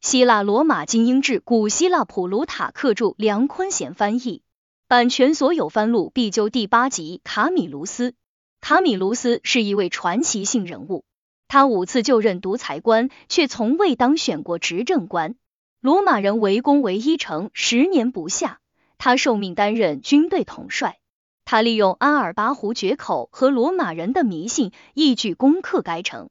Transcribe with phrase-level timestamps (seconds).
[0.00, 4.40] 希腊罗马精英志，古希腊普鲁塔克著，梁坤贤翻译，
[4.88, 5.68] 版权所有。
[5.68, 7.20] 翻录必究第八集。
[7.22, 8.14] 卡米卢斯，
[8.62, 11.04] 卡米卢斯是一位传奇性人物，
[11.48, 15.34] 他五次就任独裁官，却从未当选过执政官。
[15.82, 18.60] 罗马人围攻维伊城，十年不下，
[18.96, 20.98] 他受命担任军队统帅。
[21.44, 26.30] 他利用阿尔巴湖决口和罗马人的迷信，一举攻克该城。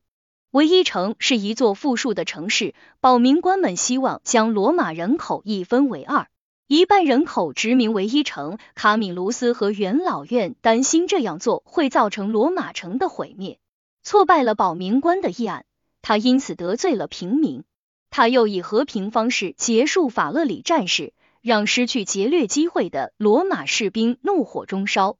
[0.51, 6.27] 维伊城是一座富庶的城市，保民官们希望将罗马人口一分为二，
[6.65, 8.57] 一半人口殖民维伊城。
[8.73, 13.59] 卡米卢斯和元老院担心这样做会造成罗马城的毁灭，
[14.01, 15.65] 挫败了保民官的议案，
[16.01, 17.63] 他因此得罪了平民。
[18.09, 25.18] 他又以和平方式结束法勒里战事，让失去劫掠机会的罗马士兵怒火中烧。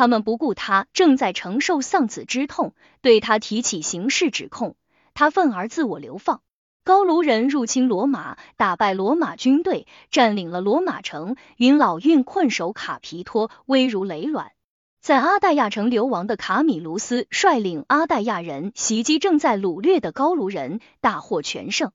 [0.00, 2.72] 他们不顾他正在承受丧子之痛，
[3.02, 4.74] 对他提起刑事指控，
[5.12, 6.40] 他愤而自我流放。
[6.84, 11.36] 高卢人入侵罗马，打败罗马军队，占领了罗马城。
[11.58, 14.52] 云老运困守卡皮托，危如累卵。
[15.02, 21.92] 在阿代亚城流亡的卡米卢斯率领阿黛亚人袭击正在掳掠的高卢人，大获全胜。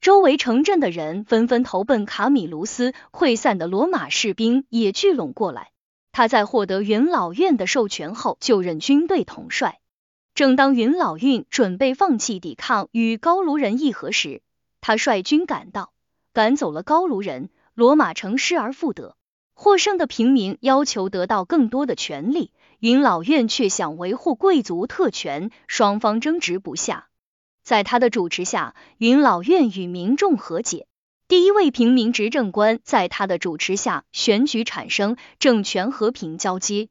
[0.00, 5.70] 周围城镇的人纷纷投奔卡米卢斯，溃散的罗马士兵也聚拢过来。
[6.16, 9.80] 他在获得元老院的授权后，就任军队统帅。
[10.32, 14.40] 正当元老院准备放弃抵抗，与高卢人议和时，
[14.80, 15.92] 他率军赶到，
[16.32, 19.16] 赶走了高卢人，罗马城失而复得。
[19.54, 27.08] 获胜的平民要求得到更多的权利，元老院却想维护贵族特权，双方争执不下。
[27.64, 30.86] 在他的主持下，元老院与民众和解。
[31.34, 36.86] 第一位平民执政官在他的主持下选举产生，政权和平交接。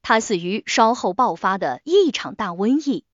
[0.00, 3.04] 他死于稍后爆发的一场大瘟疫。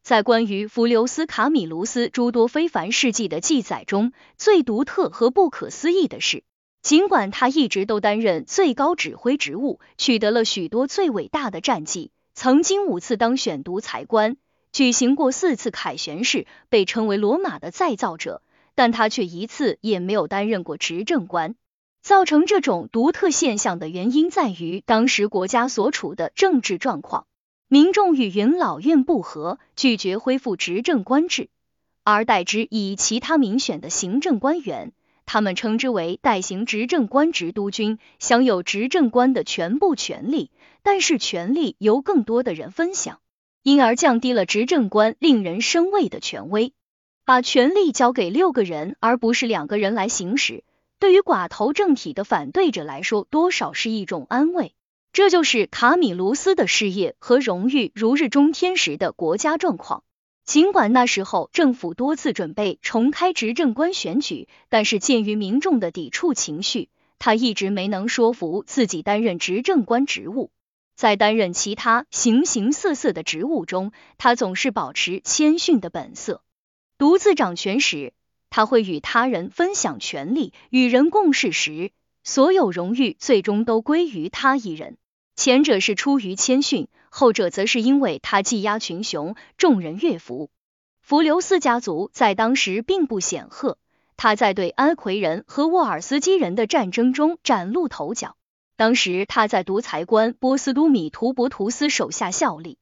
[0.00, 6.44] 在关于弗留斯·卡米卢斯诸多非凡事迹的记载中，最独特和不可思议的是，
[6.82, 14.36] 尽管他一直都担任最高指挥职务，取得了许多最伟大的战绩，曾经五次当选独裁官，
[14.70, 18.40] 举行过四次凯旋式，被称为罗马的再造者。
[18.78, 21.56] 但他却一次也没有担任过执政官。
[22.00, 27.26] 造成这种独特现象的原因在于当时国家所处的政治状况，
[27.66, 31.48] 民众与元老院不和，拒绝恢复执政官制，
[32.04, 34.92] 而代之以其他民选的行政官员，
[35.26, 40.52] 他们称之为代行执政官职督军，享有执政官的全部权利，
[40.84, 43.18] 但是权力由更多的人分享，
[43.64, 46.72] 因而降低了执政官令人生畏的权威。
[47.28, 50.64] 把权力交给六个人，而不是两个人来行使，
[50.98, 54.74] 对于寡头政体的反对者来说，多少是一种安慰。
[55.12, 60.04] 这就是卡米卢斯的事业和荣誉如日中天时的国家状况。
[60.46, 66.88] 尽管那时候政府多次准备重开执政官选举，但是鉴于民众的抵触情绪，
[67.18, 70.50] 他一直没能说服自己担任执政官职务。
[70.96, 76.40] 在担任其他形形色色的职务中，他总是保持谦逊的本色。
[76.98, 78.12] 独自掌权时，
[78.50, 81.92] 他会与他人分享权力；与人共事时，
[82.24, 84.96] 所有荣誉最终都归于他一人。
[85.36, 90.50] 前者是出于谦逊，后者则是因为他技压群雄，众人悦服。
[91.00, 93.78] 弗留斯家族在当时并不显赫，
[94.16, 98.34] 他在对安奎人和沃尔斯基人的战争中崭露头角。
[98.74, 102.76] 当时他在独裁官波斯都米图伯图斯手下效力。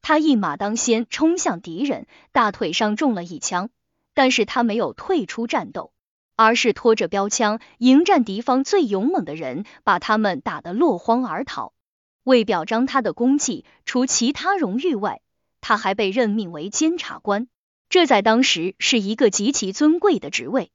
[0.00, 3.70] 他一马当先冲向敌人，大腿上中了一枪，
[4.14, 5.92] 但是他没有退出战斗，
[6.36, 11.72] 而是拖着标枪迎战敌方最勇猛的人，把他们打得落荒而逃。
[12.24, 15.20] 为表彰他的功绩，除其他荣誉外，
[15.60, 17.48] 他还被任命为监察官，
[17.88, 20.70] 这在当时是一个极其尊贵的职位。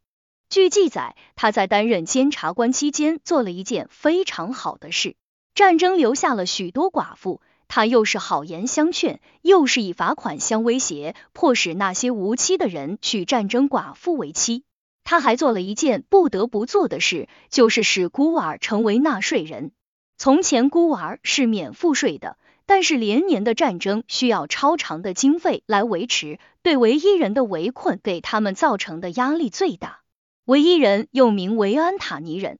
[0.50, 5.16] 据记载，他在担任监察官期间做了一件非常好的事，
[5.56, 7.42] 战争留下了许多寡妇。
[7.76, 14.64] 他又是好言相劝，又是以罚款相威胁，迫使那些无妻的人娶战争寡妇为妻。
[15.04, 19.72] 他还做了一件不得不做的事，就是使孤儿成为纳税人。
[20.20, 22.38] 从前孤儿是免赋税的，
[22.68, 30.02] 但是连年的战争需要超长的经费来维持，对唯一人的围困给他们造成的压力最大。
[30.46, 32.60] 唯一人又名为安塔尼人。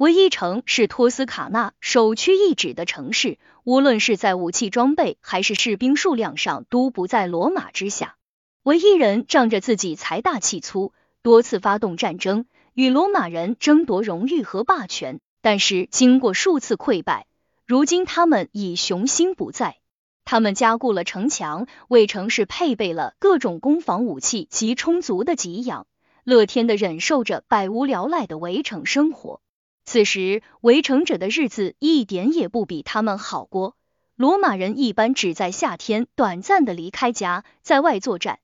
[0.00, 8.16] 唯一城是托斯卡纳首屈一指的城市，无论是在武器装备还是士兵数量上，都不在罗马之下。
[8.62, 17.26] 唯一人仗着自己财大气粗，多次发动战争，与罗马人争夺荣誉和霸权，但是经过数次溃败，
[17.66, 19.76] 如今他们已雄心不在。
[20.24, 25.86] 他们加固了城墙，为城市配备了各种攻防武器及充足的给养。
[26.24, 29.42] 乐天的忍受着百无聊赖的围城生活。
[29.92, 33.74] 此时，围城者的日子一点也不比他们好过。
[34.14, 38.38] 罗马人一般只在夏天短暂的离开家，在外作战，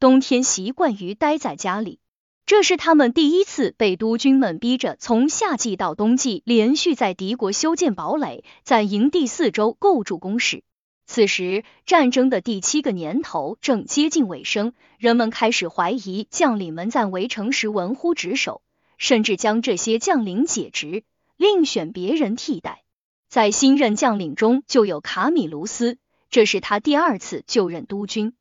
[0.00, 2.00] 冬天习惯于待在家里。
[2.46, 10.64] 这是他们第一次被督军们逼着从夏季到冬季连续在敌国修建堡垒，在营地四周构筑工事。
[11.06, 18.62] 此时，战争的第七个年头正接近尾声，人们开始怀疑将领们在围城时玩忽职守，
[18.98, 21.04] 甚至将这些将领解职，
[21.36, 22.82] 另选别人替代。
[23.28, 25.96] 在新任将领中就有卡米卢斯，
[26.30, 28.34] 这是他第二次就任督军。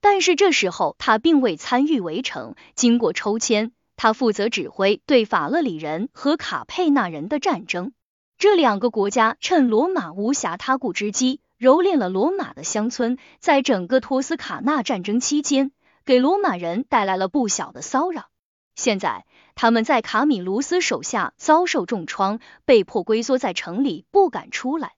[0.00, 2.54] 但是这时候他并未参与围城。
[2.74, 7.92] 经过抽签，他负责指挥对法勒里人和卡佩纳人的战争。
[8.36, 13.16] 这两个国家趁罗马无暇他顾之机，蹂躏了罗马的乡村。
[13.40, 15.72] 在整个托斯卡纳战争期间，
[16.04, 18.26] 给罗马人带来了不小的骚扰。
[18.74, 19.24] 现在
[19.54, 24.92] 他们在卡米卢斯手下遭受重创，被迫龟缩在城里，不敢出来。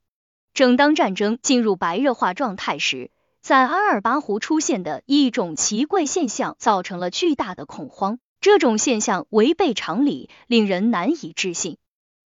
[0.55, 3.11] 正当战争进入白热化状态时，
[3.43, 8.19] 在阿尔巴湖出现的一种奇怪现象，造成了巨大的恐慌。
[8.41, 11.77] 这种现象违背常理，令人难以置信。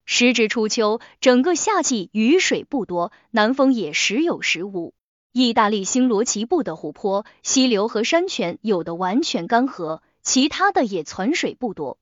[0.04, 4.94] 时值初秋，整个夏季雨水不多，南风也时有时无。
[5.32, 11.98] 意大利星罗棋布的湖泊、溪流和山泉，有的完全干涸，其他的也存水不多。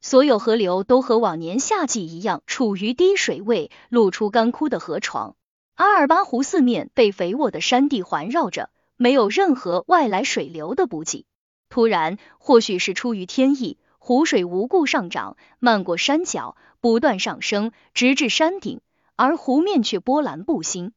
[0.00, 5.36] 所有河流都和往年夏季一样，处于低水位，露出干枯的河床。
[5.74, 11.24] 阿尔巴湖四面被肥沃的山地环绕着，没有任何外来水流的补给。
[11.68, 18.80] 突然，或许是出于天意，湖水无故上涨，漫过山脚，不断上升，直至山顶，
[19.16, 20.92] 而湖面却波澜不兴。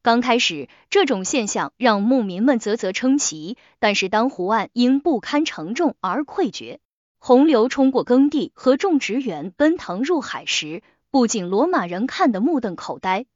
[0.00, 6.80] 刚开始，这种现象让牧民们啧啧称奇，但是当湖岸因不堪承重而溃决，
[7.18, 13.26] 洪流冲过耕地和种植园，奔腾入海时，不仅罗马人看得目瞪口呆。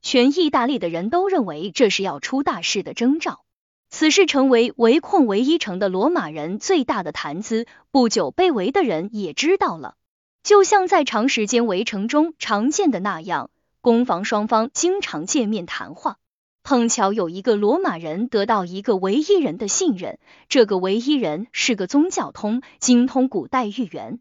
[0.00, 3.44] 全意大利的人都认为这是要出大事的征兆，
[3.90, 7.66] 此事成为围困唯一城的罗马人最大的谈资。
[7.90, 9.94] 不久，被围的人也知道了，
[10.42, 13.50] 就像在长时间围城中常见的那样，
[13.82, 16.16] 攻防双方经常见面谈话。
[16.62, 24.20] 碰巧有一个罗马人得到一个唯一人的信任，这个唯一人是个宗教通，精通古代预言。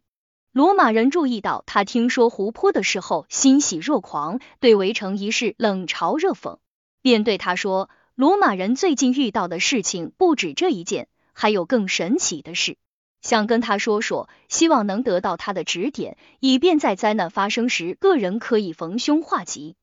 [0.51, 6.57] 罗马人注意到他听说湖泊的时候欣喜若狂，对围城一事冷嘲热讽，
[7.03, 12.77] 便对他说：“罗马人最近遇到的事情不止这一件，还有更神奇的事，
[13.21, 19.75] 想跟他说说，希望能得到他的指点，以便在灾难发生时，个人可以逢凶化吉。”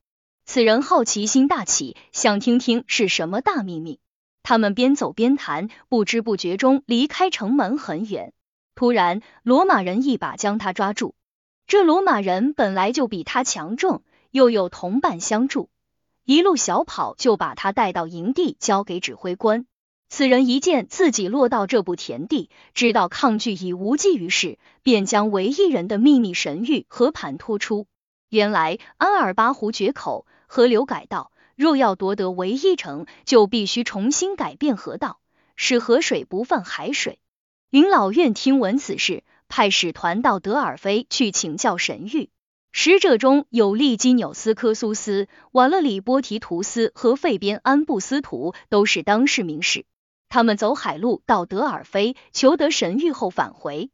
[0.44, 4.00] 此人好奇心大起，想听听是什么大秘密。
[4.42, 8.32] 他们边走边谈，不知不觉中离开城门很远。
[8.74, 11.14] 突然，罗马人一把将他抓住。
[11.66, 15.68] 这罗马人本来就比他强壮，又有同伴相助，
[16.24, 19.66] 一路小跑就把他带到营地，交给指挥官。
[20.10, 27.86] 此人一见自己落到这步田地，知道抗拒已无济于事，便将唯一人的秘密神谕和盘托出。
[28.30, 35.20] 原来安尔巴湖决口，河流改道，若要夺得唯一城，就必须重新改变河道，
[35.56, 37.18] 使河水不犯海水。
[37.70, 42.28] 云老院听闻此事，派使团到德尔菲去请教神谕。
[42.72, 49.84] 使者中有利基纽斯科苏斯、瓦勒里波提图斯和费边安布斯图，都是当世名士。
[50.28, 53.90] 他们走海路到德尔菲，求得神谕后返回。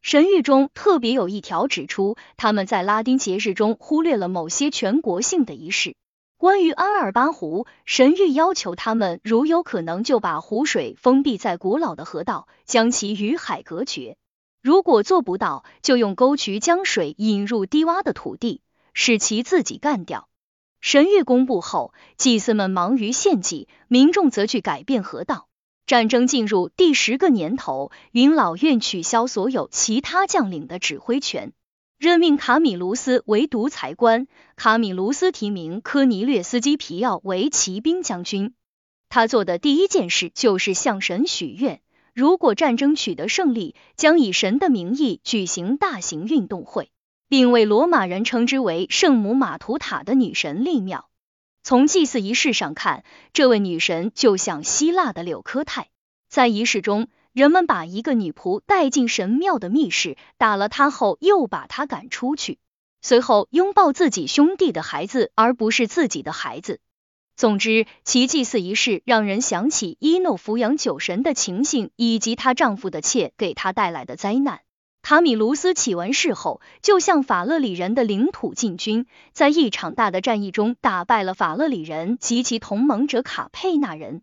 [0.00, 5.96] 神谕中特别有一条指出，他们在拉丁节日中忽略了某些全国性的仪式。
[6.36, 14.14] 关于阿尔巴湖，神谕要求他们如有可能就把湖水封闭在古老的河道，将其与海隔绝；
[14.62, 18.62] 如果做不到，就用沟渠将水引入低洼的土地，
[18.94, 20.28] 使其自己干掉。
[20.80, 25.47] 神谕公布后，祭司们忙于献祭，民众则去改变河道。
[25.88, 31.54] 战争进入第十个年头，云老院取消所有其他将领的指挥权。
[31.96, 38.52] 任命卡米卢斯为独裁官，卡米卢斯提名科尼略斯基皮奥为骑兵将军。
[39.08, 41.80] 他做的第一件事就是向神许愿，
[42.12, 46.90] 如果战争取得胜利，将以神的名义举行大型运动会，
[47.30, 51.08] 并为罗马人称之为圣母马图塔的女神立庙。
[51.68, 55.88] 从祭祀仪式上看，这位女神就像希腊的柳科泰。
[56.26, 57.08] 在仪式中。
[57.34, 62.58] 人们把一个女仆带进神庙的密室，打了她后，又把她赶出去，
[63.02, 66.80] 随后拥抱自己兄弟的孩子，而不是自己的孩子。
[67.36, 74.60] 总之，其祭祀仪式让人想起伊诺抚养酒神的情形，以及她丈夫的妾给她带来的灾难。
[75.02, 84.22] 卡米卢斯起完事后，就向法勒里人的领土进军，在一场大的战役中打败了法勒里人及其同盟者卡佩纳人。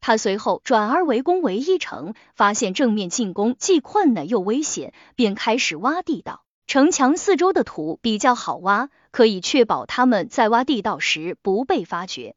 [0.00, 6.42] 他随后转而围攻维伊城，发现正面进攻既困难又危险，便开始挖地道。
[6.66, 12.34] 城墙四周的土比较好挖，可以确保他们在挖地道时不被发觉。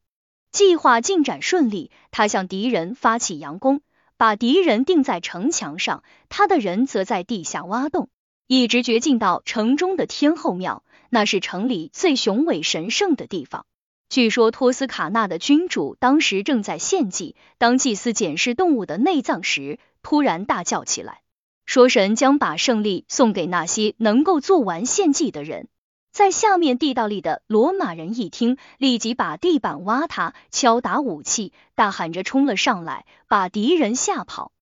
[0.51, 3.81] 计划进展顺利，他向敌人发起佯攻。
[4.17, 8.09] 把敌人定在城墙上，他的人则在地下挖洞，
[8.47, 13.65] 一直掘进到城中的天后庙，那是城里最雄伟神圣的地方。
[14.07, 21.21] 据说托斯卡纳的君主当时正在献祭，当祭司检视动物的内脏时，突然大叫起来，
[21.65, 25.67] 说神将把胜利送给那些能够做完献祭的人。
[26.15, 34.53] 在下面地道里的罗马人一听，立即把地板挖塌，敲打武器，大喊着冲了上来，把敌人吓跑。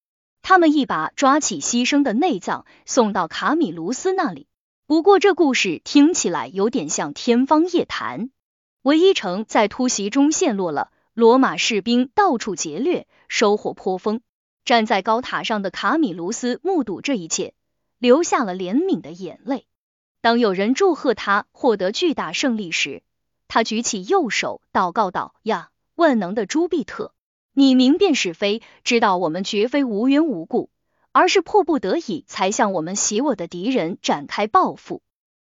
[0.41, 4.47] 他们一把抓起牺牲的内脏，送到卡米卢斯那里。
[4.87, 8.31] 不过这故事听起来有点像天方夜谭。
[8.81, 14.21] 维伊城在突袭中陷落了，罗马士兵到处劫掠，收获颇丰。
[14.65, 17.53] 站在高塔上的卡米卢斯目睹这一切，
[17.99, 19.67] 流下了怜悯的眼泪。
[20.23, 23.03] 当有人祝贺他获得巨大胜利时，
[23.49, 27.11] 他举起右手祷告道：“呀，万能的朱庇特，
[27.51, 30.69] 你明辨是非，知道我们绝非无缘无故，
[31.11, 35.01] 而是迫不得已才向我们邪恶的敌人展开报复。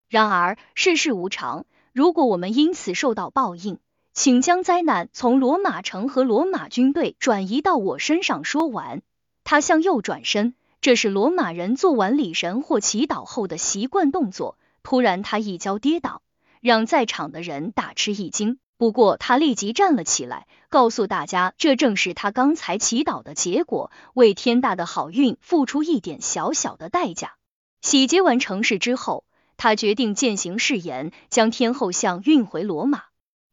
[0.10, 3.79] 然而世事无常，如果我们因此受到报应，
[4.13, 9.01] 请将灾难从罗马城和罗马军队转移到我身上。”说完，
[9.43, 14.55] 他向右转身，这是罗马人做完礼神或祈祷后的习惯动作。
[14.89, 16.22] 突然，他一跤跌倒，
[16.62, 18.58] 让在场的人大吃一惊。
[18.77, 27.34] 不过，他立即站了起来，告诉大家，这正是他刚才祈祷的结果，为天大的好运付出一点小小的代价。
[27.82, 29.25] 洗劫完城市之后，
[29.58, 33.03] 他决定践行誓言，将天后像运回罗马。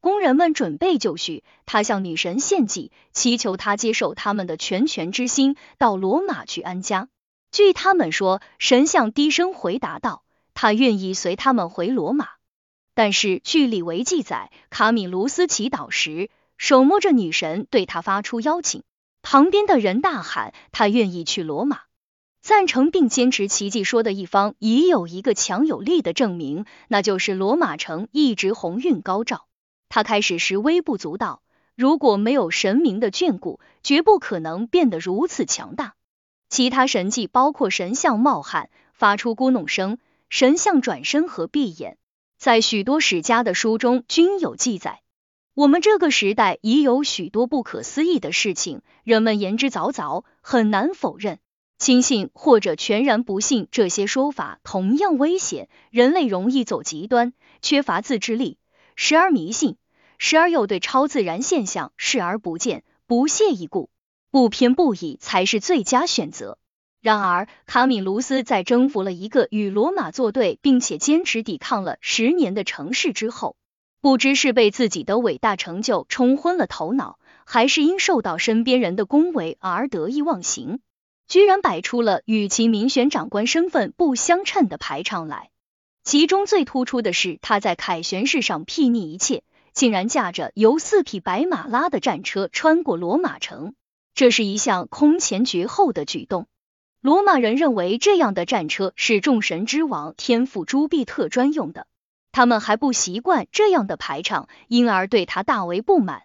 [0.01, 7.09] 工人们准备就绪，他向女神献祭，祈求她接受他们的全权之心，到罗马去安家。
[7.51, 10.23] 据他们说，神像低声回答道。
[10.55, 12.29] 他愿意随他们回罗马，
[12.95, 18.83] 但是据李维记载，卡米卢斯祈祷时手摸着女神，对他发出邀请。
[19.21, 21.81] 旁边的人大喊，他愿意去罗马。
[22.41, 29.47] 赞成并坚持奇迹说的一方已有一个强有力的证明，那就是罗马城一直鸿运高照。
[29.89, 31.43] 他开始时微不足道，
[31.75, 35.95] 如果没有神明的眷顾，绝不可能变得如此强大。
[36.51, 39.99] 其他神迹包括神像冒汗、发出咕哝声。
[40.35, 41.97] 神像转身和闭眼，
[42.37, 45.01] 在许多史家的书中均有记载。
[45.55, 51.39] 我们这个时代已有许多不可思议的事情，人们言之凿凿，很难否认。
[51.79, 58.59] 轻信或者全然不信这些说法同样危险，人类容易走极端，缺乏自制力，
[58.97, 59.77] 时而迷信，
[60.19, 63.89] 时而又对超自然现象视而不见，不屑一顾，
[64.33, 66.59] 不偏不倚才是最佳选择。
[67.05, 73.57] 然而，卡米卢斯在征服了一个与罗马作对并且坚持抵抗了十年的城市之后，
[74.01, 80.81] 不知是被自己的伟大成就冲昏了头脑，还是因受到身边人的恭维而得意忘形，
[81.29, 85.51] 居然摆出了与其民选长官身份不相称的排场来。
[86.05, 89.43] 其中最突出的是，他在凯旋式上睥睨一切，
[89.75, 93.75] 竟然驾着由四匹白马拉的战车穿过罗马城，
[94.15, 96.47] 这是一项空前绝后的举动。
[97.05, 101.87] 罗马人认为这样的战车是众神之王天父朱庇特专用的，
[102.33, 106.23] 他们还不习惯这样的排场，因而对他大为不满。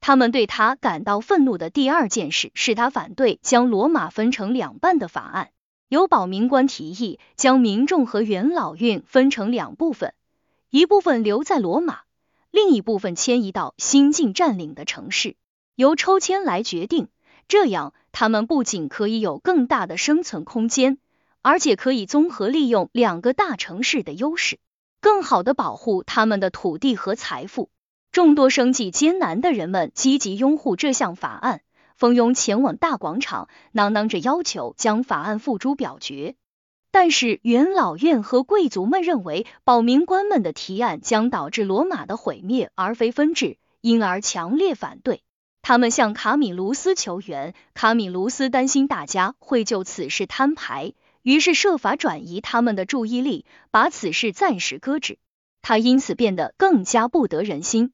[0.00, 5.50] 他们对他感到愤怒的第二件事是他反对将罗马分成两半的法案。
[5.90, 10.14] 由保民官提议将民众和元老院分成两部分，
[10.70, 11.98] 一部分留在罗马，
[12.50, 15.36] 另一部分迁移到新近占领的城市，
[15.74, 17.08] 由抽签来决定。
[17.46, 20.98] 这样，他们不仅可以有更大的生存空间，
[21.42, 24.60] 而且可以综合利用两个大城市的优势，
[25.00, 27.70] 更好的保护他们的土地和财富。
[28.12, 31.62] 众多生计艰难的人们积极拥护这项法案，
[31.96, 36.36] 蜂拥前往大广场，囔囔着要求将法案付诸表决。
[36.92, 45.24] 但是元老院和贵族们认为，保民官们的提案将导致罗马的毁灭而非分治，因而强烈反对。
[45.66, 50.92] 他们向卡米卢斯求援，卡米卢斯担心大家会就此事摊牌，
[51.22, 55.16] 于是设法转移他们的注意力，把此事暂时搁置。
[55.62, 57.92] 他因此变得更加不得人心。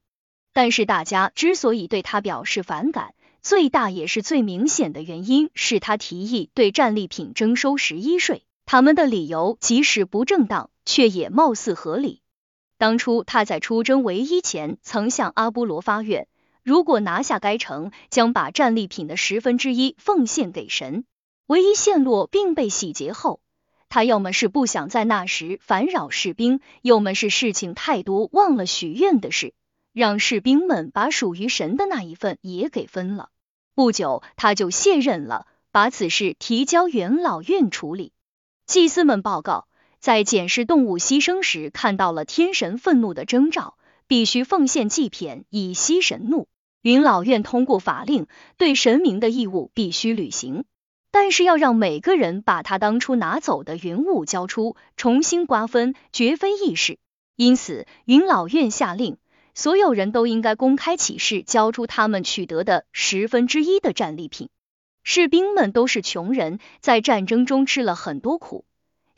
[0.51, 8.43] 但是大家之所以对他表示反感，最大也是最明显的原因是他提议对战利品征收十一税。
[8.65, 12.19] 他们的理由即使不正当，却也貌似合理。
[12.77, 16.27] 当初他在出征唯一前，曾向阿波罗发愿，
[16.63, 21.05] 如果拿下该城，将把战利品的十分之一奉献给神。
[21.47, 23.41] 唯一陷落并被洗劫后，
[23.89, 29.53] 他要么是不想在那时烦扰士兵，要么是事情太多忘了许愿的事，
[29.91, 33.29] 让士兵们把属于神的那一份也给分了。
[33.73, 38.13] 不久，他就卸任了，把此事提交元老院处理。
[38.65, 39.67] 祭司们报告，
[39.99, 43.77] 在检视动物牺牲时，看到了天神愤怒的征兆，
[44.11, 46.49] 必须奉献祭品以息神怒。
[46.81, 48.27] 元老院通过法令，
[48.57, 50.65] 对神明的义务必须履行。
[51.11, 56.99] 但是要让每个人把他当初拿走的云雾交出，重新瓜分，绝非易事。
[57.37, 59.15] 因此，云老院下令，
[59.55, 64.49] 所有人都应该公开起誓，交出他们取得的十分之一的战利品。
[65.03, 68.65] 士兵们都是穷人，在战争中吃了很多苦，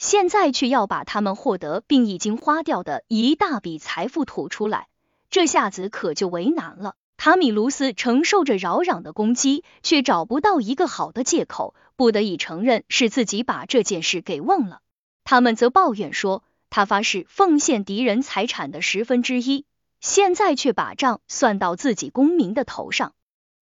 [0.04, 4.90] 现在却要把他们获得并已经花掉的一大笔财富吐出来，
[5.30, 6.96] 这下子可就为难了。
[7.16, 11.74] 卡米卢斯承受着扰攘的攻击，却找不到一个好的借口。
[11.96, 14.82] 不得已承认是自己把这件事给忘了。
[15.24, 19.64] 他们则抱怨说，他发誓奉献敌人财产的十分之一，
[20.02, 23.14] 现在却把账算到自己公民的头上。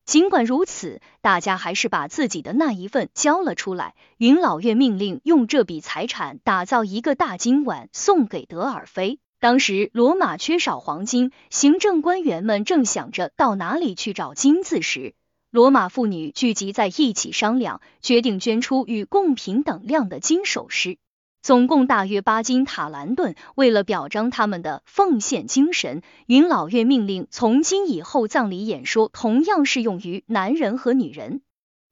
[0.05, 3.96] 尽管如此，大家还是把自己的那一份交了出来。
[4.17, 9.20] 云老院命令用这笔财产打造一个大金碗，送给德尔菲。
[9.39, 15.15] 当时罗马缺少黄金，行政官员们正想着到哪里去找金子时。
[15.50, 20.98] 罗马妇女聚集在一起商量，决定捐出与贡品等量的金首饰，
[21.41, 23.36] 总共大约八斤塔兰顿。
[23.55, 31.41] 为了表彰他们的奉献精神，云老院命令从今以后葬礼演说同样适用于男人和女人。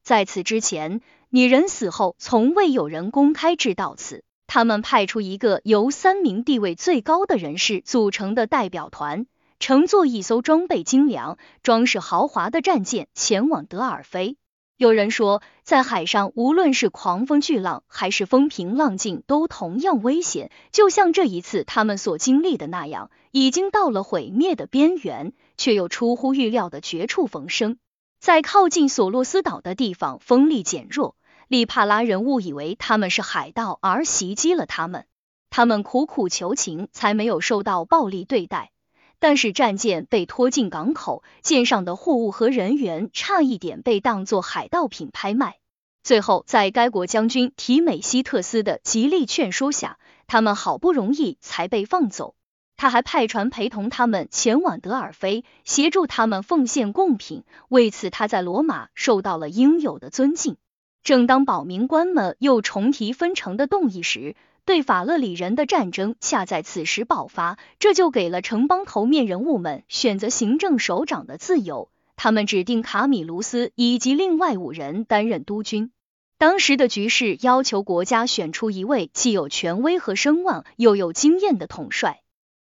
[0.04, 4.24] 在此之前，女人死后从未有人公开致悼词。
[4.48, 9.28] 他们派出一个由三名地位最高的人士组成的代表团。
[9.60, 14.38] 乘坐一艘装备精良、装饰豪华的战舰前往德尔菲。
[14.80, 20.52] 有人说，在海上，无论是狂风巨浪还是风平浪静，都同样危险。
[20.72, 27.78] 就像这一次他们所经历的那样，已经到了毁灭的边缘，却又出乎预料的绝处逢生。
[28.22, 31.18] 在靠近索洛斯岛的地方，风力减弱，
[31.50, 35.08] 利帕拉人误以为他们是海盗而袭击了他们。
[35.50, 38.72] 他们苦苦求情，才没有受到暴力对待。
[39.20, 45.58] 但是战舰被拖进港口，舰上的货物和人员差一点被当作海盗品拍卖。
[46.02, 52.36] 最后，在该国将军提美西特斯的极力劝说下，他们好不容易才被放走。
[52.78, 57.44] 他还派船陪同他们前往德尔菲，协助他们奉献贡品。
[57.68, 60.56] 为此，他在罗马受到了应有的尊敬。
[61.04, 64.38] 正当保民官们又重提分城的动议时，
[64.70, 71.90] 对法勒里人的战争恰在此时爆发，这就给了城邦头面人物们选择行政首长的自由。
[72.16, 75.90] 他们指定卡米卢斯以及另外五人担任督军。
[76.38, 82.22] 当时的局势要求国家选出一位既有权威和声望，又有经验的统帅。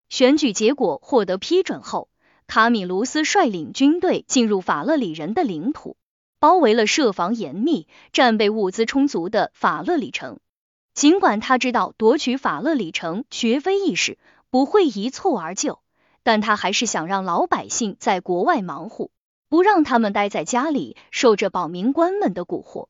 [0.09, 2.09] 选举结果获得批准后，
[2.49, 5.97] 卡米卢斯率领军队进入法勒里人的领土，
[6.41, 10.41] 包围了设防严密、战备物资充足的法勒里城。
[10.95, 14.19] 尽管他知道夺取法勒里城绝非易事，
[14.51, 15.81] 不会一蹴而就，
[16.23, 19.11] 但他还是想让老百姓在国外忙活，
[19.49, 22.89] 不让他们待在家里受着保民官们的蛊惑。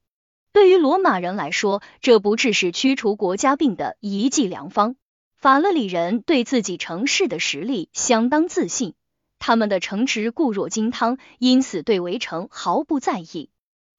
[0.52, 4.96] 对于罗马人来说，这不只是驱除国家病的一剂良方。
[5.36, 8.94] 法勒里人对自己城市的实力相当自信，
[9.38, 13.48] 他们的城池固若金汤，因此对围城毫不在意。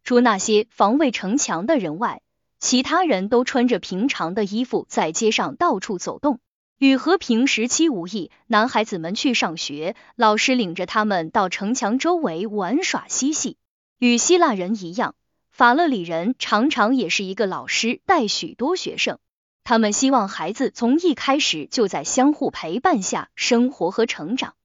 [0.04, 2.22] 除那些防卫城墙的人外，
[2.64, 6.40] 其他人都穿着平常的衣服，在街上到处走动，
[6.80, 8.32] 与和平时期无异。
[8.48, 13.58] 男孩子们去上学，老师领着他们到城墙周围玩耍嬉戏。
[14.00, 15.14] 与希腊人一样，
[15.52, 19.20] 法勒里人常常也是一个老师带许多学生。
[19.66, 24.56] 他们希望孩子从一开始就在相互陪伴下生活和成长。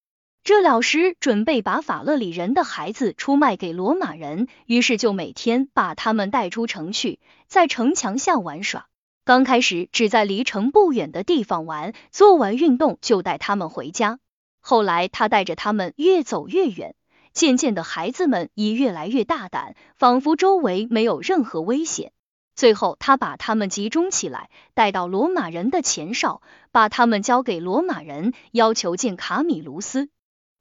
[0.49, 8.87] 这老师准备把法勒里人的孩子出卖给罗马人，于是就每天把他们带出城去，在城墙下玩耍。
[9.27, 14.21] 刚开始只在离城不远的地方玩，做完运动就带他们回家。
[14.61, 16.95] 后来他带着他们越走越远，
[17.35, 22.13] 渐渐的孩子们已越来越大胆，仿佛周围没有任何危险。
[22.57, 26.41] 最后他把他们集中起来，带到罗马人的前哨，
[26.73, 30.09] 把他们交给罗马人，要求见卡米卢斯。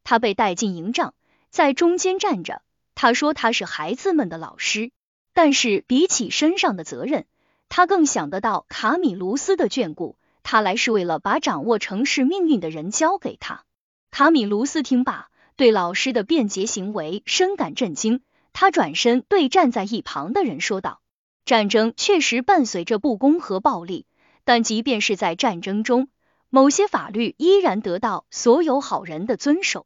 [0.09, 1.13] 他被带进营帐，
[1.49, 2.61] 在中间站着。
[2.95, 4.91] 他说他是孩子们的老师，
[5.33, 7.25] 但是比起身上的责任，
[7.67, 13.65] 他更想得到卡米卢斯的眷顾，他来是为了把掌握城市命运的人交给他。
[14.09, 18.21] 卡米卢斯听罢，对老师的便捷行为深感震惊。
[18.53, 21.01] 他转身对站在一旁的人说道
[21.43, 24.05] ：“战争确实伴随着不公和暴力，
[24.45, 26.07] 但即便是在战争中，
[26.49, 29.85] 某些法律依然得到所有好人的遵守。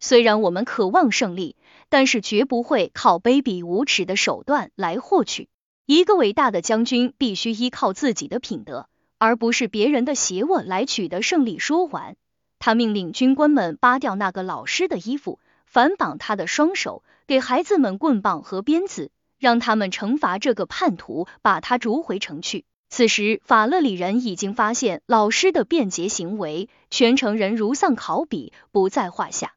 [0.00, 1.56] 虽然我们渴望胜利，
[1.88, 5.48] 但是绝不会靠卑鄙无耻的手段来获取。
[5.86, 12.16] 一个伟大的将军必须依靠自己的品德，而不是别人的邪恶来取得胜利。”说完。
[12.60, 22.64] 他命令军官们扒掉那个老师的衣服，反绑他的双手，给孩子们棍棒和鞭子，让他们惩罚这个叛徒，把他逐回城去。
[22.90, 29.54] 此时，法勒里人已经发现老师的便捷行为，全城人如丧考妣，不在话下。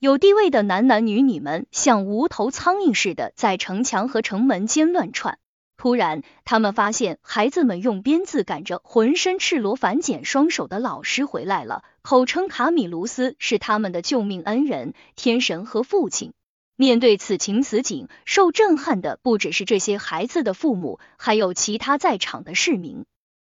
[0.00, 5.38] 有地位的男男女女们像无头苍蝇似的在城墙和城门间乱窜。
[5.76, 16.32] 突然，他们发现孩子们用鞭子赶着浑身赤裸、反剪双手的老师回来了，口称卡米卢斯是他们的救命恩人、天神和父亲。
[16.76, 23.04] 面对此情此景，受震撼的不只是这些孩子的父母，还有其他在场的市民。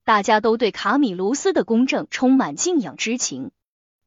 [0.05, 3.53] 大家都对卡米卢斯的公正充满敬仰之情。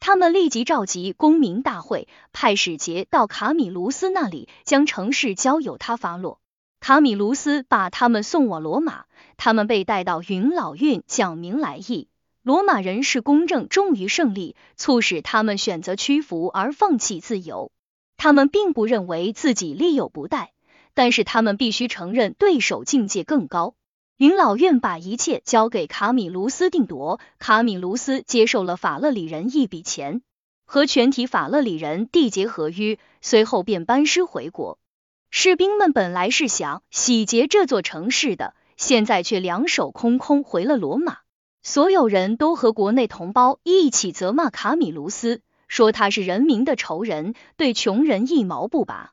[0.06, 6.42] 他们立即召集公民大会，派使节到卡米卢斯那里，将城市交由他发落。
[6.82, 9.06] 卡米卢斯把他们送往罗马，
[9.38, 12.10] 他们被带到云老院讲明来意。
[12.42, 17.72] 罗马人是公正重于胜利，促使他们选择屈服而放弃自由。
[18.18, 20.52] 他们并不认为自己力有不逮，
[20.94, 23.74] 但是他们必须承认对手境界更高。
[24.24, 30.22] 云老院把一切交给卡米卢斯定夺，卡米卢斯接受了法勒里人一笔钱，
[30.66, 34.80] 和全体法勒里人缔结合约，随后便班师回国。
[35.30, 41.18] 士兵们本来是想洗劫这座城市的，现在却两手空空回了罗马。
[41.62, 49.12] 所有人都和国内同胞一起责骂卡米卢斯，说他是人民的仇人，对穷人一毛不拔。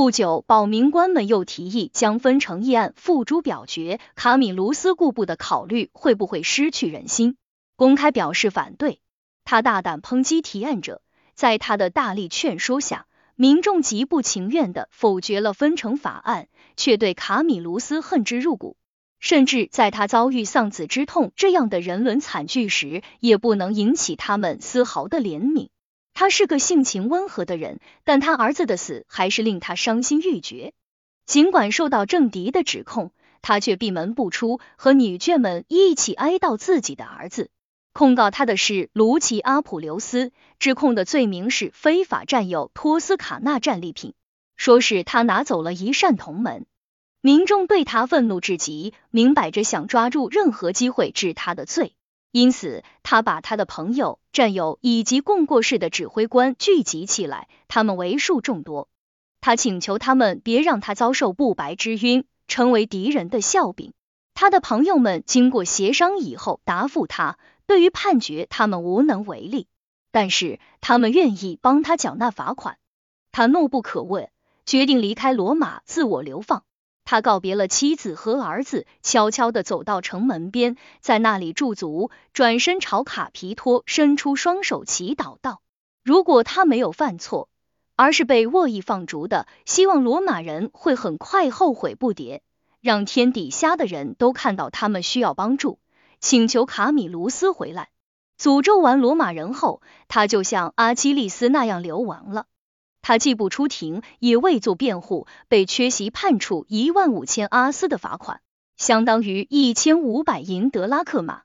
[0.00, 4.00] 不久，保民官们又提议将分成议案付诸表决。
[4.14, 7.36] 卡米卢斯顾不得考虑会不会失去人心，
[7.76, 9.02] 公开表示反对。
[9.44, 11.02] 他大胆抨击提案者，
[11.34, 13.04] 在他的大力劝说下。
[13.36, 18.78] 民众极不情愿的否决了分成法案，却对卡米卢斯恨之入骨。
[19.18, 25.68] 甚至在他遭遇丧子之痛这样的人伦惨剧时，也不能引起他们丝毫的怜悯。
[26.14, 30.72] 他是个性情温和的人，但他儿子的死还是令他伤心欲绝。
[31.26, 37.50] 尽管受到政敌的指控，他却闭门不出，和女眷们一起哀悼自己的儿子。
[37.92, 44.14] 控告他的是卢奇阿普留斯，指控的罪名是非法占有托斯卡纳战利品，
[44.56, 46.66] 说是他拿走了一扇铜门。
[47.20, 51.94] 民众对他愤怒至极，明摆着想抓住任何机会治他的罪，
[52.32, 58.88] 因此他把他的朋友、战友以及共过事的指挥官聚集起来，他们为数众多。
[59.40, 63.92] 他请求他们别让他遭受不白之冤，成为敌人的笑柄。
[64.34, 67.38] 他的朋友们经过协商以后，答复他。
[67.66, 69.66] 对于判决，他们无能为力，
[70.12, 72.78] 但是他们愿意帮他缴纳罚款。
[73.32, 74.28] 他怒不可遏，
[74.66, 76.64] 决定离开罗马，自我流放。
[77.04, 85.60] 他告别了妻子和儿子，悄悄的走到城门边，在那里驻足，转身朝卡皮托伸出双手祈祷道
[86.04, 87.48] ：“如果他没有犯错，
[87.96, 92.40] 而是被恶意放逐的，希望罗马人会很快后悔不迭，
[92.80, 95.78] 让天底下的人都看到他们需要帮助。”
[96.20, 97.88] 请求卡米卢斯回来。
[98.38, 102.46] 诅咒完罗马人后，他就像阿基利斯那样流亡了。
[103.02, 108.40] 他既不出庭，也未做辩护，被缺席判处一万五千阿斯的罚款，
[108.76, 111.42] 相当于一千五百银德拉克马。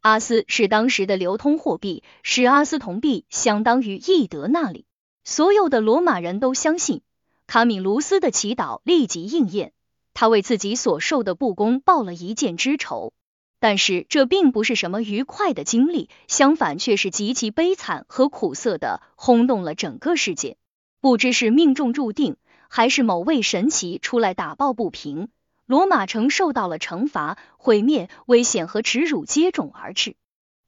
[0.00, 4.86] 阿斯是当时的流通货币，十阿斯铜币相当于一德纳里。
[5.24, 7.00] 所有的罗马人都相信
[7.46, 9.72] 卡米卢斯的祈祷立即应验，
[10.12, 13.12] 他为自己所受的不公报了一箭之仇。
[13.60, 20.58] 但是这并不是什么愉快的经历，相反却是极其悲惨和苦涩的，轰动了整个世界。
[21.04, 22.38] 不知是命中注定，
[22.70, 25.28] 还是某位神奇出来打抱不平，
[25.66, 30.16] 罗马城受到了惩罚，毁灭、危险和耻辱接踵而至。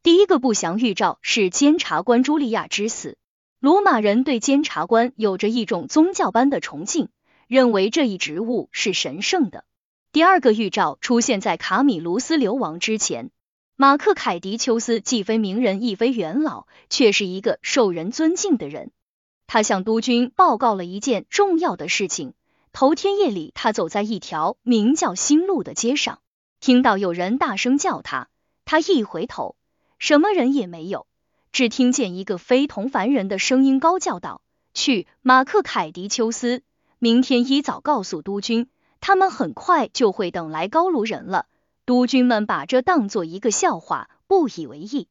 [0.02, 3.16] 第一个不祥预兆是监察官茱莉亚之死。
[3.60, 7.08] 罗马人对监察官有着一种宗教般的崇敬，
[7.48, 9.64] 认为这一职务是神圣的。
[10.12, 13.30] 第二个预兆出现在卡米卢斯流亡之前。
[13.74, 18.90] 马克凯迪丘斯既非名人，亦非元老，却是一个受人尊敬的人。
[19.46, 22.34] 他向督军报告了一件重要的事情。
[22.72, 26.20] 头天夜里，他走在一条名叫新路的街上，
[26.60, 28.28] 听到有人大声叫他，
[28.64, 29.56] 他一回头，
[29.98, 31.06] 什么人也没有，
[31.52, 34.42] 只听见一个非同凡人的声音高叫道
[34.74, 36.62] ：“去，马克凯迪丘斯，
[36.98, 38.68] 明天一早告诉督军，
[39.00, 41.46] 他们很快就会等来高卢人了。”
[41.86, 45.08] 督军们把这当做一个笑话，不以为意。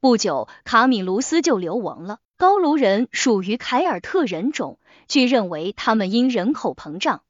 [0.00, 2.18] 不久，卡米卢斯就流亡了。
[2.36, 7.22] 高卢人属于凯尔特人种，据认为他们因人口膨胀，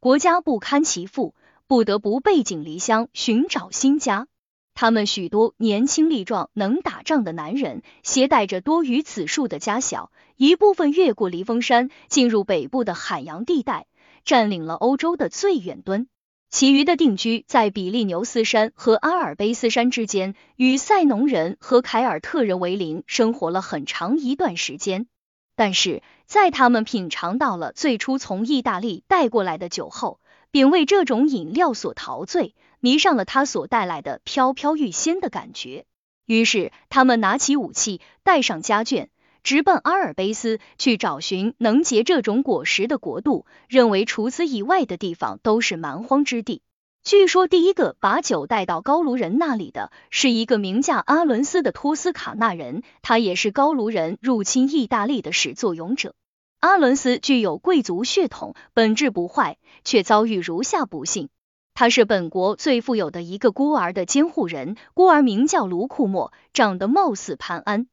[0.00, 1.36] 国家不堪其负，
[1.68, 4.26] 不得不背井离乡寻找新家。
[4.74, 13.86] 他们许多年轻力壮、能打仗的男人，携带着多于此数的家小，一部分越过离峰山，进入北部的海洋地带，
[14.24, 16.08] 占领了欧洲的最远端。
[16.50, 25.06] 其余的定居在比利牛斯山和阿尔卑斯山之间，与塞农人和凯尔特人为邻，生活了很长一段时间。
[25.54, 30.18] 但是在他们品尝到了最初从意大利带过来的酒后，
[30.50, 35.86] 并为这种饮料所陶醉，迷上了它所带来的飘飘欲仙的感觉。
[36.26, 39.06] 于是他们拿起武器，带上家眷。
[39.42, 46.62] 直奔阿尔卑斯去找寻能结这种果实的国度，认为除此以外的地方都是蛮荒之地。
[47.02, 56.14] 据说第一个把酒带到高卢人那里的是一个名叫阿伦斯的托斯卡纳人，他也是高卢人入侵意大利的始作俑者。
[56.60, 61.30] 阿伦斯具有贵族血统，本质不坏，却遭遇如下不幸：
[61.72, 67.86] 他是本国最富有的一个孤儿的监护人，孤儿名叫卢库莫，长得貌似潘安。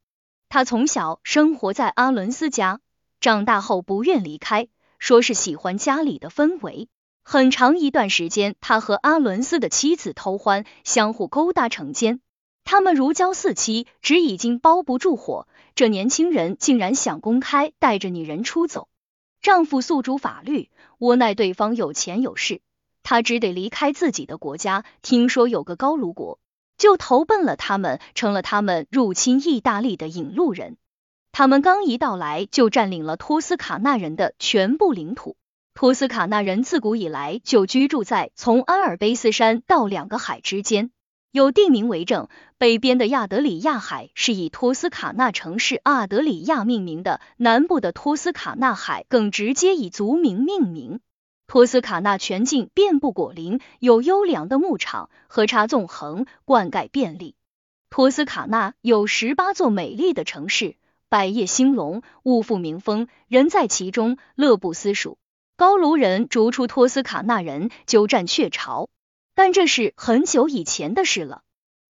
[0.50, 2.80] 他从小生活在阿伦斯家，
[3.20, 6.88] 长大后不愿离开，说是喜欢家里的氛围。
[7.22, 12.22] 很长一段时间，他和阿伦斯的妻子偷欢，相互勾搭成奸。
[12.64, 15.48] 他们如胶似漆，纸已经包不住火。
[15.76, 18.88] 这年轻人竟然想公开带着女人出走。
[19.42, 22.62] 丈夫诉诸法律，无奈对方有钱有势，
[23.04, 24.86] 他只得离开自己的国家。
[25.02, 26.40] 听说有个高卢国。
[26.78, 30.78] 就投奔了他们，成了他们入侵意大利的引路人。
[31.32, 35.36] 他们刚一到来，就占领了托斯卡纳人的全部领土。
[35.74, 40.90] 托斯卡纳人自古以来就居住在从阿尔卑斯山到两个海之间，
[41.32, 42.30] 有地名为证。
[42.58, 51.00] 北边的亚德里亚海是以托斯卡纳城市阿德里亚命名的，南部的托斯卡纳海更直接以族名命名。
[51.48, 57.36] 托斯卡纳全境遍布果林，有优良的牧场，河叉纵横，灌溉便利。
[57.90, 60.76] 托斯卡纳有十八座美丽的城市，
[61.08, 65.18] 百业兴隆，物阜民丰，人在其中乐不思蜀。
[65.56, 68.90] 高卢人逐出托斯卡纳人，鸠占鹊巢，
[69.34, 71.44] 但这是很久以前的事了。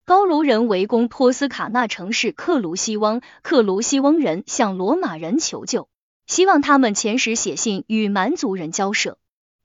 [0.04, 5.88] 高卢人围攻托斯卡纳城市克卢西翁，克卢西翁人向罗马人求救，
[6.26, 9.16] 希望他们遣使写信与蛮族人交涉。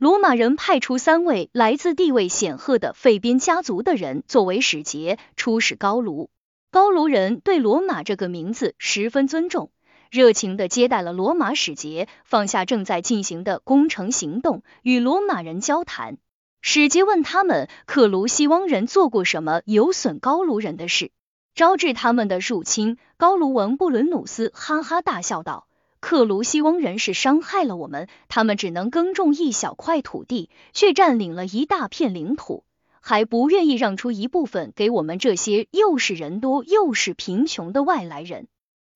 [0.01, 6.31] 罗马人派出三位来自地位显赫的费边家族的人作为使节出使高卢。
[6.71, 9.69] 高卢人对罗马这个名字十分尊重，
[10.09, 16.17] 热情的接待了罗马使节，放下正在进行的工程行动，与罗马人交谈。
[16.63, 21.11] 使节问他们克卢西翁人做过什么有损高卢人的事，
[21.53, 22.97] 招致他们的入侵。
[23.17, 25.67] 高卢王布伦努斯哈哈大笑道。
[26.01, 32.65] 克卢西翁人是伤害了我们，他们只能耕种一小块土地，却占领了一大片领土，
[32.99, 38.47] 还不愿意让出一部分给我们这些又是人多又是贫穷的外来人。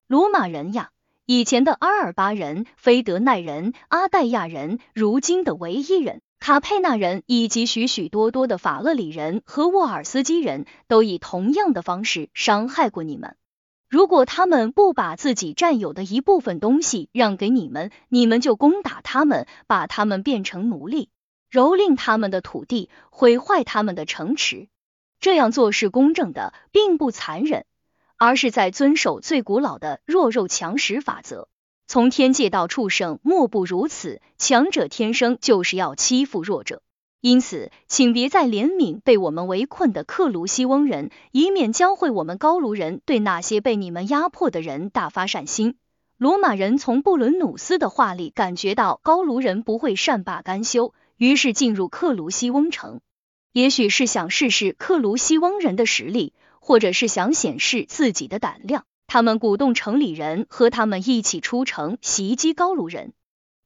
[0.08, 0.90] 罗马人呀，
[1.24, 13.36] 以前的阿尔巴人、菲德奈人、阿黛亚人，如今的维伊人、卡佩纳人，以及许许多多的法勒里人和沃尔斯基人都以同样的方式伤害过你们。
[13.96, 21.08] 如果他们不把自己占有的一部分东西让给你们，你们就攻打他们，把他们变成奴隶，
[21.50, 24.68] 蹂躏他们的土地，毁坏他们的城池。
[25.18, 27.64] 这样做是公正的，并不残忍，
[28.18, 31.48] 而是在遵守最古老的弱肉强食法则。
[31.86, 34.20] 从天界到畜生，莫不如此。
[34.36, 36.82] 强者天生就是要欺负弱者。
[37.26, 45.74] 因此，请别再怜悯被我们围困的克卢西翁人，以免教会我们高卢人对那些被你们压迫的人大发善心。
[46.18, 53.00] 罗马人从布伦努斯的话里感觉到高卢人不会善罢甘休，于是进入克卢西翁城。
[53.50, 63.14] 也许是想试试克卢西翁人的实力，或者是想显示自己的胆量，他们鼓动城里人和他们一起出城袭击高卢人。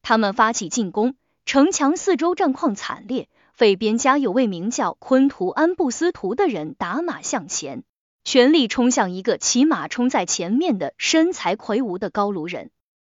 [0.01, 3.29] 他们发起进攻，城墙四周战况惨烈。
[3.61, 7.85] 费边家有位名叫昆图安布斯图的人，打马向前，
[8.25, 12.70] 全力冲向一个骑马冲在前面的身材魁梧的高卢人。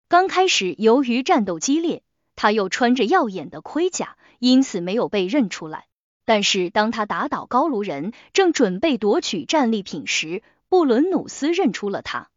[0.07, 2.03] 刚开始由于战斗激烈，
[2.37, 5.87] 他又穿着耀眼的盔甲，因此没有被认出来。
[6.27, 12.29] 但是当他打倒高卢人，正准备夺取战利品时，布伦努斯认出了他。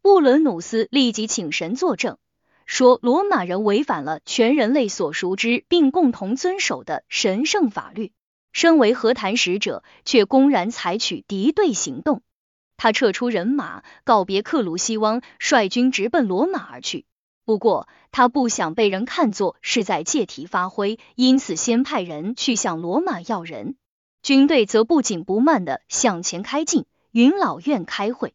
[0.00, 2.18] 布伦努斯立即请神作证，
[2.72, 8.12] 说罗马人违反了全人类所熟知并共同遵守的神圣法律。
[8.54, 12.22] 身为和谈使者，却公然采取敌对行动。
[12.78, 17.04] 他撤出人马，告别克鲁希汪，率军直奔罗马而去。
[17.44, 23.76] 不过，他不想被人看作是在借题发挥，因此先派人去向罗马要人。
[24.22, 28.32] 军队则不紧不慢的向前开进，云老院开会。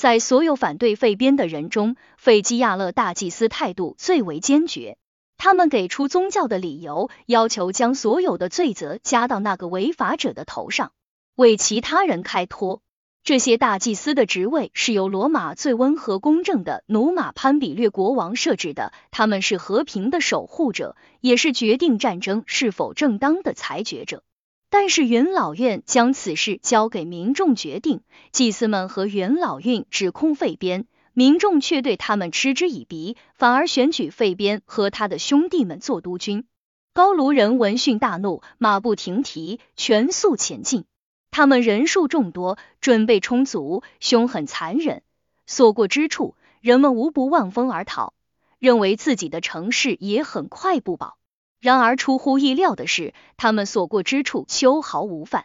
[0.00, 4.96] 在所有反对废编的人中，费基亚勒大祭司态度最为坚决。
[5.36, 10.92] 他们给出宗教的理由，要求将所有的罪责加到那个违法者的头上，
[11.36, 12.80] 为其他人开脱。
[13.24, 24.22] 这些大祭司的职位是由罗马最温和公正的努马潘比略国王设置的，他们是和平的守护者，也是决定战争是否正当的裁决者。
[24.70, 30.86] 但是元老院将此事交给民众决定，祭司们和元老院指控废编。
[31.12, 36.46] 民众却对他们嗤之以鼻，反而选举费边和他的兄弟们做督军。
[36.92, 40.84] 高卢人闻讯大怒，马不停蹄，全速前进。
[41.32, 45.02] 他们人数众多，准备充足，凶狠残忍。
[45.46, 48.14] 所过之处，人们无不望风而逃，
[48.60, 51.18] 认为自己的城市也很快不保。
[51.60, 55.44] 然而出乎意料的是，他们所过之处秋毫无犯。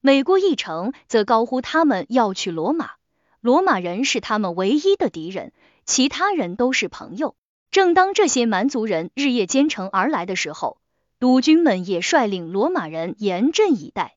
[0.00, 2.92] 每过一城，则高呼他们要去罗马。
[3.40, 5.52] 罗马人是他们唯一的敌人，
[5.84, 7.36] 其他人都是朋友。
[7.70, 10.78] 正当这些蛮族人日夜兼程而来的时候，
[11.18, 14.16] 督军们也率领罗马人严阵以待。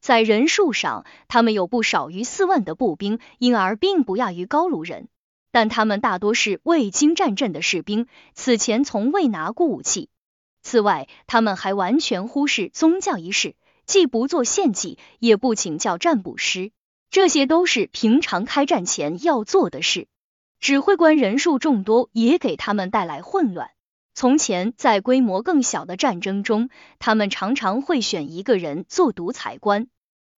[0.00, 5.08] 在人数上，他们有不少于四万的步兵，因而并不亚于高卢人。
[5.52, 10.08] 但他们大多是未经战阵的士兵，此前从未拿过武器。
[10.62, 13.54] 此外，他们还完全忽视宗教仪式，
[13.86, 16.72] 既不做献祭，也不请教占卜师。
[17.10, 20.06] 这些都是平常开战前要做的事。
[20.60, 23.70] 指挥官人数众多，也给他们带来混乱。
[24.14, 26.68] 从前在规模更小的战争中，
[26.98, 29.88] 他们常常会选一个人做独裁官。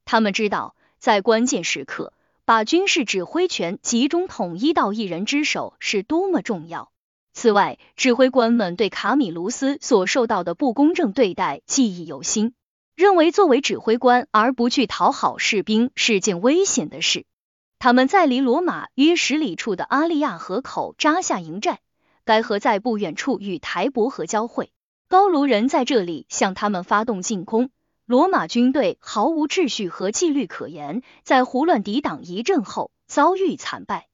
[0.04, 2.12] 他们知道，在关键时刻，
[2.44, 6.92] 把军事指挥权集中统一到一人之手是多么重要。
[7.32, 12.54] 此外，指挥官们对卡米卢斯所受到的不公正对待记忆犹新。
[12.94, 17.24] 认为作为指挥官而不去讨好士兵是件危险的事。
[17.78, 21.80] 他们在离罗马约十里处的阿利亚河口扎下营寨，
[22.24, 24.70] 该河在不远处与台伯河交汇。
[25.08, 27.70] 高卢人在这里向他们发动进攻，
[28.04, 34.06] 罗马军队毫无秩序和纪律可言，在胡乱抵挡一阵后遭遇惨败。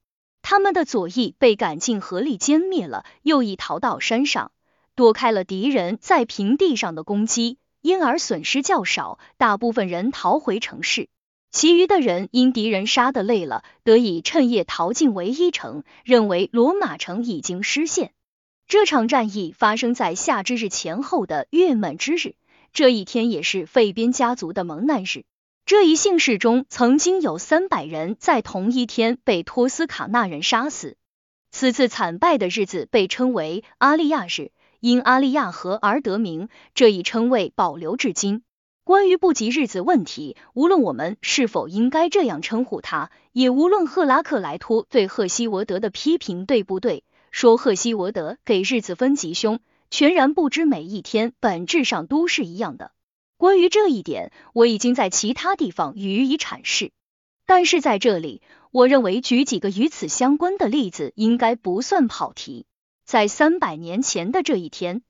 [0.51, 4.51] 他们的左翼被赶进河里歼灭了，右翼逃到山上，
[4.95, 7.59] 躲开了敌人在平地上的攻击。
[7.83, 11.11] 因而损失较少，大部分人逃回城市，
[11.51, 18.13] 其余的人因敌人杀得累了，得以趁夜逃进唯一城，认为罗马城已经失陷。
[18.67, 22.37] 这场战役发生在夏之日前后的月满之日，
[22.73, 25.27] 这一天也是费边家族的蒙难日。
[25.69, 30.97] 这一姓氏中曾经有三百人在同一天被托斯卡纳人杀死。
[31.51, 34.51] 此次惨败的日子被称为阿利亚日。
[34.81, 38.45] 因阿利亚河而得名，这一称谓保留至今。
[38.83, 52.91] 关于不吉日子问题，无论我们是否应该这样称呼他，也无论赫拉克莱托对赫西俄德的批评对不对，说赫西俄德给日子分吉凶，全然不知每一天本质上都是一样的。
[53.39, 56.91] 关于这一点，我已经在其他地方予以阐释，
[57.47, 62.67] 但是在这里，我认为举几个与此相关的例子应该不算跑题。
[63.05, 65.03] 在三百年前的这一天，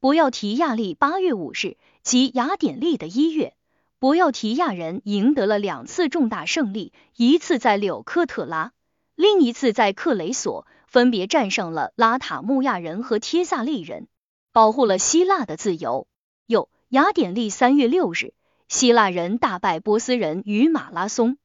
[0.00, 3.54] 不要提亚历八月五日，即雅典历的一月，
[4.00, 8.72] 博要提亚人赢得了两次重大胜利，一次在柳克特拉，
[9.14, 14.08] 另一次在克雷索，分别战胜了拉塔穆亚人和帖萨利人，
[14.52, 16.08] 保护了希腊的自由。
[16.46, 18.32] 又雅典历三月六日，
[18.68, 21.36] 希腊人大败波斯人于马拉松，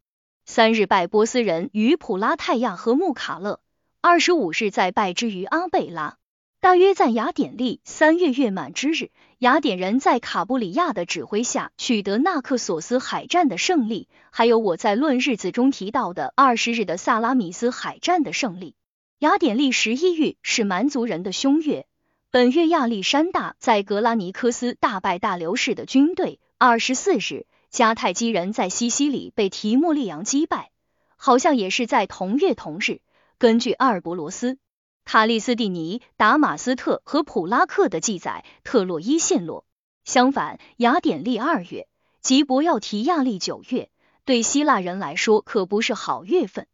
[0.45, 3.59] 三日败波斯人于普拉泰亚和穆卡勒。
[4.01, 6.17] 二十五日，在败之于阿贝拉，
[6.59, 18.75] 大约在雅典历三月月满之日，雅典人在卡布里亚的指挥下取得纳克索斯海战的胜利，还有我在论日子中提到的二十日的萨拉米斯海战的胜利。
[19.17, 21.87] 雅典历十一月是蛮族人的凶月，
[22.33, 26.39] 本月亚历山大在格拉尼科斯大败大流士的军队。
[26.57, 30.71] 二十四日，迦太基人在西西里被提莫利昂击败，
[31.17, 33.01] 好像也是在同月同日。
[33.37, 34.57] 根据阿尔伯罗斯、
[35.03, 39.65] 卡利斯蒂尼、达马斯特和普拉克的记载，特洛伊陷落。
[40.05, 41.89] 相反，雅典历二月，
[42.21, 43.89] 吉伯要提亚历九月，
[44.23, 46.65] 对希腊人来说可不是好月份。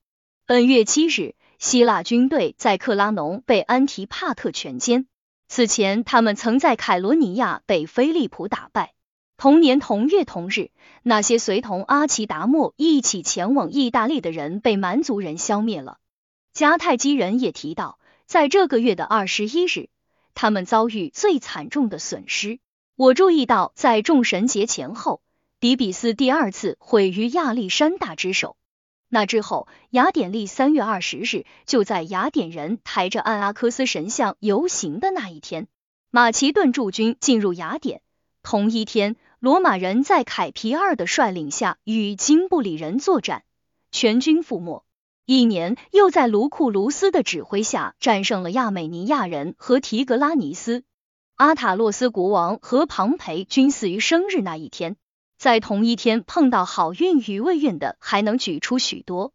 [0.46, 5.08] 本月七日，希腊军队在克拉农被安提帕特全歼。
[5.48, 8.94] 此前，他们曾在凯罗尼亚被菲利普打败。
[9.38, 10.72] 同年同月同日，
[11.04, 16.00] 那些随同阿奇达莫一起前往意大利的人被蛮族人消灭了。
[16.54, 19.90] 迦太基人也提到，在这个月的二十一日，
[20.34, 22.60] 他们遭遇最惨重的损失。
[22.96, 25.22] 我注意到，在众神节前后，
[25.60, 28.58] 迪比斯第二次毁于亚历山大之手。
[29.10, 35.68] 那之后，雅典历三月二十日，就在雅典人抬着安阿科斯神像游行的那一天，
[36.12, 38.02] 马其顿驻军进入雅典。
[38.44, 39.16] 同一天。
[39.40, 43.44] 罗马人在凯皮二的率领下与金布里人作战，
[43.92, 44.84] 全军覆没。
[45.28, 50.84] 一年，又在卢库卢斯的指挥下战胜了亚美尼亚人和提格拉尼斯。
[51.36, 54.98] 阿塔洛斯国王和庞培均死于生日那一天。
[55.38, 59.34] 在同一天碰到好运与未运的还能举出许多。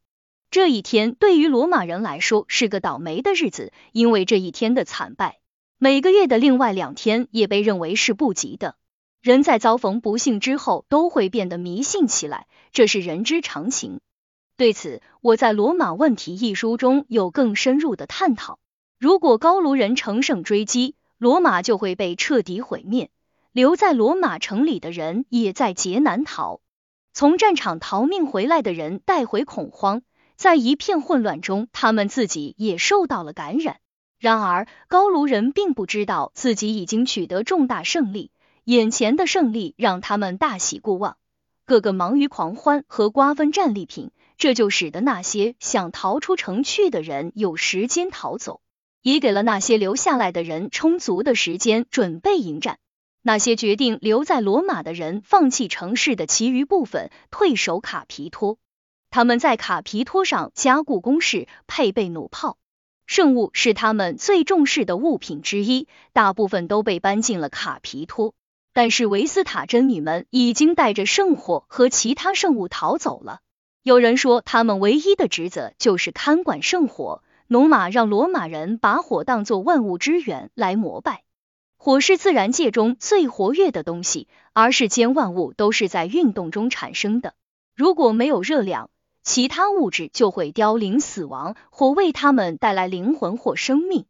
[0.51, 5.39] 这一天对于罗马人来说是个倒霉的日子，因为这一天的惨败，
[5.79, 8.75] 每个月的另外两天也被认为是不吉的。
[9.23, 14.01] 人在遭逢不幸之后，都会变得迷信起来，这是人之常情。
[14.57, 18.59] 对此，我在《罗马问题》一书中有更深入的探讨。
[18.99, 23.11] 如果高卢人乘胜追击，罗马就会被彻底毁灭，
[23.53, 26.61] 留在罗马城里的人也在劫难逃。
[27.13, 30.03] 从战场逃命回来的人带回恐慌，
[30.37, 33.77] 在一片混乱中，他们自己也受到了感染。
[34.19, 38.31] 然而，高卢人并不知道自己已经取得重大胜利。
[38.65, 41.17] 眼前的胜利让他们大喜过望，
[41.67, 48.61] 个个忙于狂欢和瓜分战利品，这就使得那些想逃出城去的人有时间逃走，
[49.03, 52.79] 也给了那些留下来的人充足的时间准备迎战。
[53.23, 58.59] 那些决定留在罗马的人放弃城市的其余部分，退守卡皮托。
[59.11, 62.59] 他们在卡皮托上加固工事，配备弩炮。
[63.07, 68.35] 圣物是他们最重视的物品之一，大部分都被搬进了卡皮托。
[68.73, 73.41] 但是维斯塔真女们已经带着圣火和其他圣物逃走了。
[73.83, 77.23] 有人说，他们唯一的职责就是看管圣火。
[77.49, 81.23] 农马让罗马人把火当作万物之源来膜拜。
[81.85, 87.35] 火是自然界中最活跃的东西，而世间万物都是在运动中产生的。
[87.75, 88.89] 如果没有热量，
[89.25, 94.07] 其他物质就会凋零死亡，火为他们带来灵魂或生命。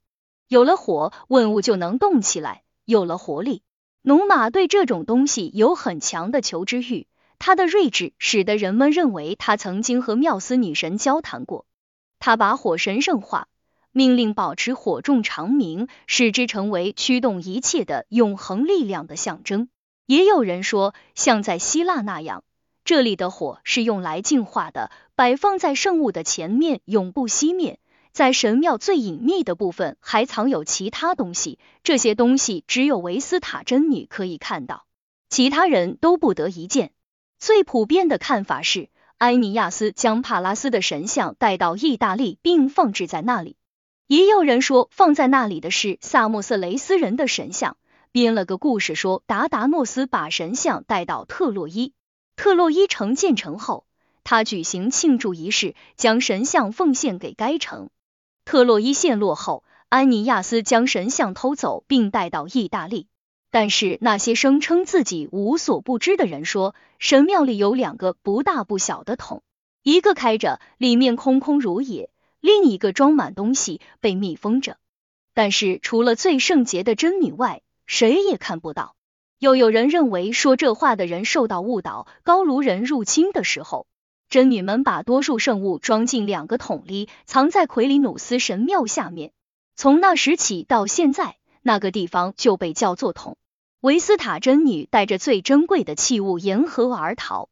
[0.48, 3.62] 有了火，万物就能动起来，有了活力。
[4.02, 7.06] 农马对这种东西有很强的求知欲，
[7.38, 11.64] 他的睿智使得人们认为他曾经和缪斯女神交谈过。
[12.18, 13.48] 他把火神圣化，
[13.92, 19.68] 命令保持火种长明，使之成为驱动一切的永恒力量的象征。
[20.06, 22.42] 也有人说，像在希腊那样，
[22.84, 27.78] 这里的火是用来净化的，摆放在圣物的前面，永不熄灭。
[28.12, 34.84] 在神庙最隐秘的部分还藏有其他东西，这些东西只有维斯塔真女可以看到，
[35.30, 36.92] 其他人都不得一见。
[37.38, 38.88] 最普遍的看法是，
[39.18, 43.56] 埃尼亚斯将帕拉斯的神像带到意大利，并放置在那里。
[44.12, 47.78] 也有人说，放在那里的是萨莫斯雷斯人的神像。
[48.10, 51.94] 编了个故事说，达达诺斯把神像带到特洛伊，
[52.36, 53.86] 特洛伊城建成后，
[54.22, 57.88] 他举行庆祝仪式，将神像奉献给该城。
[58.44, 63.06] 特洛伊陷落后，安尼亚斯将神像偷走，并带到意大利。
[63.50, 69.42] 但是那些声称自己无所不知的人说，神庙里有两个不大不小的桶，
[69.82, 72.10] 一个开着，里面空空如也；
[72.42, 74.76] 另一个装满东西，被密封着。
[75.32, 78.96] 但是除了最圣洁的真女外，谁也看不到。
[79.38, 82.08] 又有人认为，说这话的人受到误导。
[82.24, 83.86] 高卢人入侵的时候。
[84.28, 89.30] 真女们把多数圣物装进两个桶里，藏在奎里努斯神庙下面。
[89.76, 93.36] 从那时起到现在，那个地方就被叫做桶。
[93.80, 97.50] 维斯塔真女带着最珍贵的器物沿河而逃。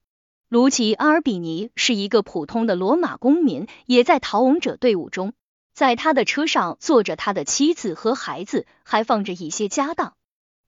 [0.50, 5.32] 卢奇阿尔比尼是一个普通的罗马公民，也在逃亡者队伍中。
[5.74, 10.14] 在他的车上坐着他的妻子和孩子，还放着一些家当。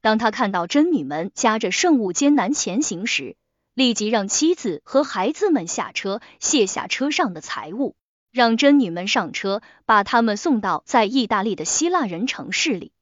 [0.00, 3.34] 当他看到真女们夹着圣物艰难前行时，
[3.74, 7.96] 立即让妻子和孩子们下车，卸下车上的财物，
[8.30, 12.92] 让真女们上车，把他们送到在意大利的希腊人城市里。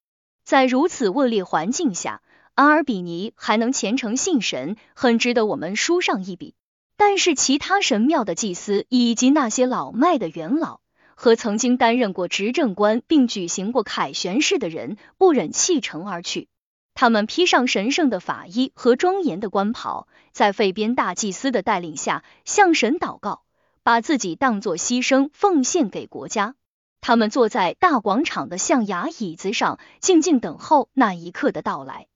[0.45, 2.23] 在如此恶劣环境下，
[2.55, 6.55] 阿尔比尼还能虔诚信神，很值得我们书上一笔。
[7.01, 10.81] 但是其他神庙的祭司以及那些老迈的元老
[11.15, 16.49] 和曾经担任过执政官并举行过凯旋式的人，不忍弃城而去。
[16.93, 23.45] 他们披上神圣的法衣和庄严的官袍，在费边大祭司的带领下向神祷告，
[23.83, 26.55] 把自己当作牺牲奉献给国家。
[27.01, 32.09] 他们坐在大广场的象牙椅子上，静静等候那一刻的到来。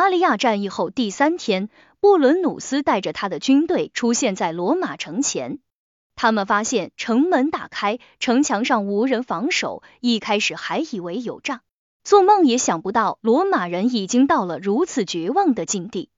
[0.00, 1.68] 阿利亚战役后第三天，
[2.00, 5.58] 布伦努斯带着他的军队出现在罗马城前。
[6.16, 9.82] 他们发现城门打开，城墙上无人防守。
[10.00, 11.60] 一开始还以为有诈。
[12.02, 16.08] 做梦也想不到，罗马人已经到了如此绝望的境地。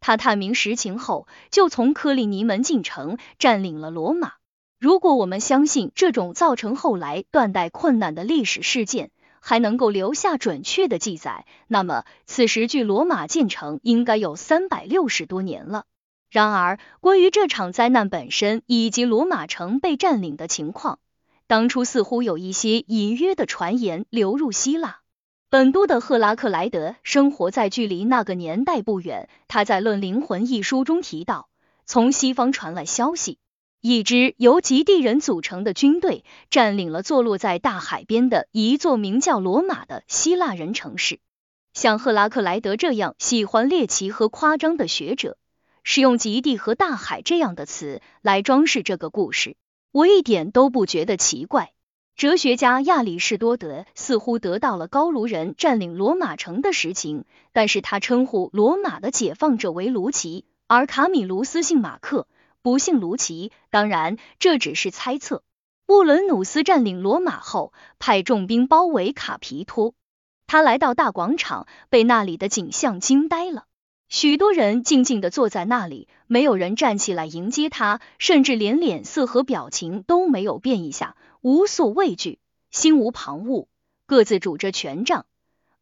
[0.00, 4.32] 他探明实情后，就从科里尼门进城，占领了罗马。
[4.78, 9.10] 如果我们相信这种造成后来断代困难的历史事件
[9.48, 15.84] 还能够留下准确的记载，那么此时距罗马建成应该有三百六十多年了。
[16.28, 20.98] 然而，关于这场灾难本身以及罗马城被占领的情况，
[21.46, 24.98] 当初似乎有一些隐约的传言流入希腊。
[25.48, 29.28] 本都的赫拉克莱德生活在距离那个年代不远。
[29.46, 31.48] 他在《论灵魂》一书中提到，
[31.84, 33.38] 从西方传来消息，
[33.80, 41.20] 一支由极地人组成的军队占领了坐落在大海边的一座名叫罗马的希腊人城市。
[41.72, 45.36] 像赫拉克莱德这样喜欢猎奇和夸张的学者，
[45.84, 49.56] 使用“极地”和“大海”这样的词来装饰这个故事，
[49.92, 51.72] 我一点都不觉得奇怪。
[52.16, 62.26] 哲学家亚里士多德似乎得到了高卢人占领罗马城的实情，但是他称呼罗马的解放者为卢奇，而卡米卢斯姓马克，
[62.66, 63.52] 不姓卢奇。
[63.70, 65.44] 当然，这只是猜测。
[65.86, 69.94] 布伦努斯占领罗马后，派重兵包围卡皮托。
[70.48, 73.66] 他来到大广场，被那里的景象惊呆了。
[74.08, 81.14] 许多人静静的坐在那里，没有人站起来迎接他，甚至连脸色和表情都没有变一下。
[81.42, 82.40] 无所畏惧，
[82.72, 83.68] 心无旁骛，
[84.06, 85.26] 各自拄着权杖，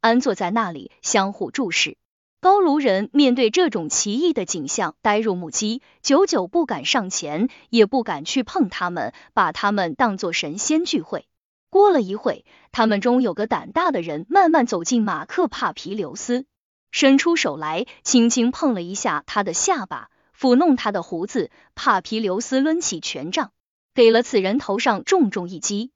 [0.01, 1.97] 安坐在那里，相互注视。
[2.45, 11.26] 高卢人面对这种奇异的景象，呆若木鸡，久久不敢上前，也不敢去碰他们，把他们当作神仙聚会。
[11.70, 16.45] 过了一会，他们中有个胆大的人慢慢走进马克帕皮留斯，
[16.90, 21.51] 伸出手来，轻轻碰了一下他的下巴，抚弄他的胡子。
[21.74, 23.53] 帕皮留斯抡起权杖。
[23.95, 25.92] 给了此人头上重重一击，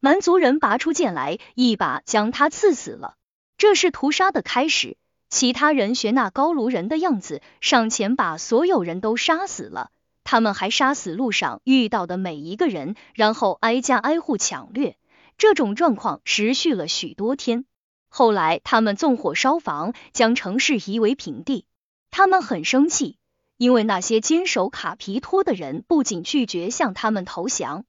[0.00, 3.16] 蛮族人拔出剑来，一把将他刺死了。
[3.58, 4.96] 这是屠杀的开始。
[5.30, 9.90] 其他人学那高卢人的样子，上前把所有人都杀死了。
[10.24, 14.96] 他们还杀死路上遇到的每一个人，然后挨家挨户抢掠。
[15.38, 17.64] 这种状况持续了许多天。
[18.08, 21.64] 后来，他们纵火烧房，将城市夷为平地。
[22.10, 23.16] 他们很生气。
[23.56, 27.84] 因为那些坚守卡皮托的人不仅拒绝向他们投降，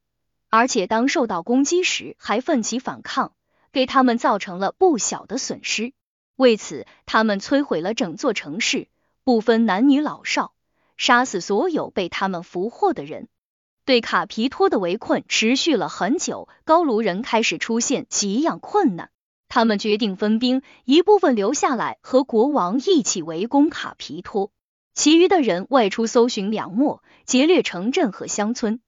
[0.49, 3.31] 而且当受到攻击时还奋起反抗，
[3.71, 5.93] 给他们造成了不小的损失。
[6.41, 8.87] 为此，他们摧毁了整座城市，
[9.23, 10.55] 不分男女老少，
[10.97, 13.27] 杀死所有被他们俘获的人。
[13.85, 19.11] 对卡皮托的围困持续了很久，高卢人开始出现给养困难，
[19.49, 24.51] 他们决定分兵，一部分留下来和国王一起围攻卡皮托。
[24.95, 28.81] 其余的人外出搜寻粮秣，劫掠城镇和乡村。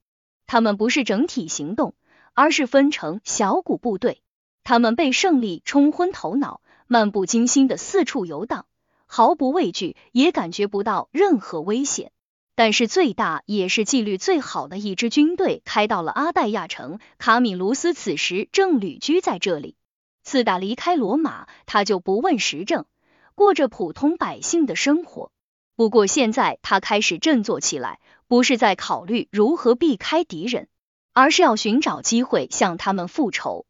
[0.48, 1.94] 他们不是整体行动，
[2.34, 4.24] 而是分成小股部队。
[4.64, 6.62] 他们被胜利冲昏头脑，
[6.94, 8.68] 漫不经心的四处游荡，
[9.08, 12.12] 毫不畏惧，也感觉不到任何危险。
[12.54, 17.00] 但是最大也是纪律最好的一支军队开到了阿代亚城。
[17.18, 19.76] 卡米卢斯此时正旅居在这里。
[20.22, 22.86] 自打离开罗马，他就不问时政，
[23.34, 25.32] 过着普通百姓的生活。
[25.76, 30.68] 不过现在他开始振作起来，不是在考虑如何避开敌人，
[31.12, 33.66] 而是要寻找机会向他们复仇。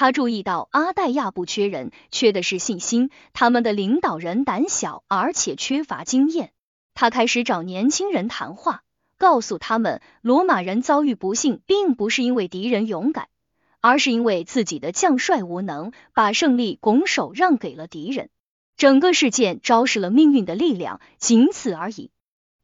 [0.00, 3.10] 他注意到阿黛亚不缺人，缺的是信心。
[3.34, 6.52] 他们的领导人胆小，而且缺乏经验。
[6.94, 8.82] 他开始找年轻人谈话，
[9.18, 13.28] 告诉他们，罗马人遭遇不幸，并不是因为敌人勇敢，
[13.82, 18.30] 而是因为自己的将帅无能，把胜利拱手让给了敌人。
[18.78, 22.10] 整个事件昭示了命运的力量，仅此而已。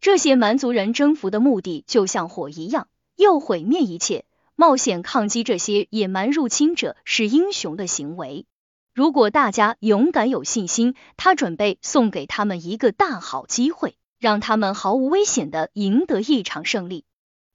[0.00, 4.24] 这些蛮族人征服的目的就像火一样，又毁灭一切。
[4.58, 8.46] 冒险抗击这些野蛮入侵者是英雄的行为。
[8.94, 17.04] 如果大家勇敢有信心，他准备送给他们一个大好机会，让他们毫无危险的赢得一场胜利。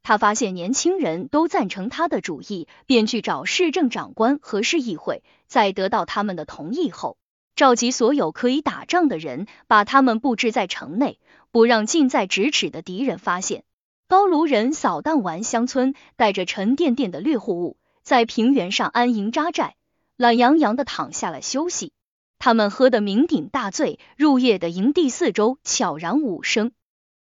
[0.03, 7.17] 他发现年轻人都赞成他的主意，便去找市政长官和市议会，在得到他们的同意后。
[7.55, 11.19] 召集所有可以打仗的人，把他们布置在城内，
[11.51, 13.63] 不让近在咫尺的敌人发现。
[14.11, 19.75] 高卢人扫荡完乡村，带着沉甸甸的掠货物，在平原上安营扎寨，
[20.17, 21.93] 懒洋洋的躺下来休息。
[22.37, 26.73] 他们喝得酩酊大醉，入夜的营地四周悄然无声。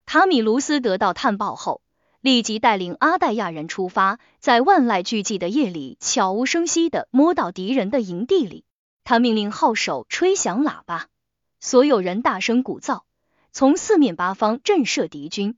[0.04, 1.80] 塔米卢斯得到探报后，
[2.20, 8.64] 立即带领阿黛亚人出发，在万籁俱寂的夜里，悄无声息的摸到敌人的营地里。
[9.04, 11.06] 他命令号手吹响喇叭，
[11.60, 13.02] 所有人大声鼓噪，
[13.52, 15.56] 从四面八方震慑敌军。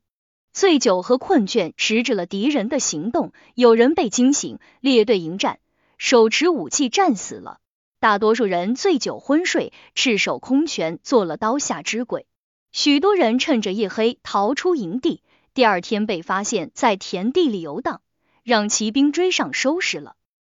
[0.52, 5.58] 醉酒和困倦迟滞了敌人的行动，有人被惊醒，列队迎战，
[5.96, 7.58] 手持武器战死了。
[8.00, 12.26] 大多数人醉酒昏睡，赤手空拳做了刀下之鬼。
[12.70, 15.22] 许多人趁着夜黑逃出营地，
[15.54, 18.02] 第二天被发现在田地里游荡，
[18.42, 20.16] 让骑兵追上收拾了。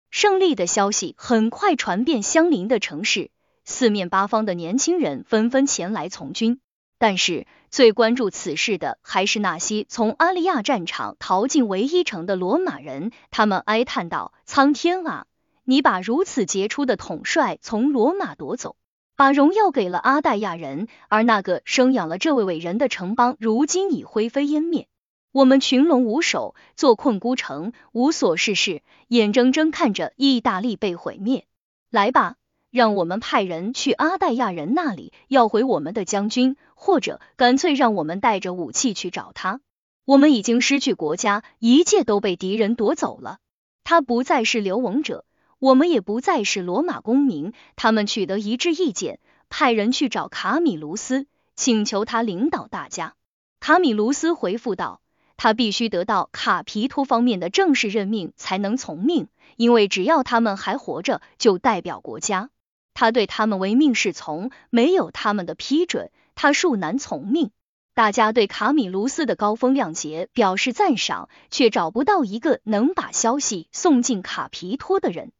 [0.09, 3.29] 胜利的消息很快传遍相邻的城市，
[3.63, 6.59] 四面八方的年轻人纷纷前来从军。
[6.97, 15.25] 但是最关注此事的还是那些从阿利亚战场逃进唯一城的罗马人，他们哀叹道：“苍天啊，
[15.65, 18.77] 你把如此杰出的统帅从罗马夺走，
[19.15, 24.87] 把荣耀给了阿黛亚人，而那个生养了这位伟人的城邦，如今已灰飞烟灭。
[25.31, 31.47] 我们群龙无首，坐困孤城，无所事事，眼睁睁看着意大利被毁灭。
[31.89, 32.35] 来吧！”
[32.73, 39.61] 让我们派人去阿黛亚人那里要回我们的将军，或者干脆让我们带着武器去找他。
[40.05, 43.37] 我们已经失去国家，一切都被敌人夺走了。
[43.83, 45.23] 他不再是流亡者，
[45.59, 47.53] 我们也不再是罗马公民。
[47.75, 49.19] 他们取得一致意见，
[49.49, 53.13] 派人去找卡米卢斯，请求他领导大家。
[53.59, 54.99] 卡米卢斯回复道，
[55.37, 62.49] 他必须得到卡皮托方面的正式任命才能从命，因为只要他们还活着，就代表国家。
[62.93, 67.51] 他对他们唯命是从，没有他们的批准，他恕难从命。
[67.95, 75.31] 大家对卡米卢斯的高风亮节表示赞赏，却找不到一个能把消息送进卡皮托的人。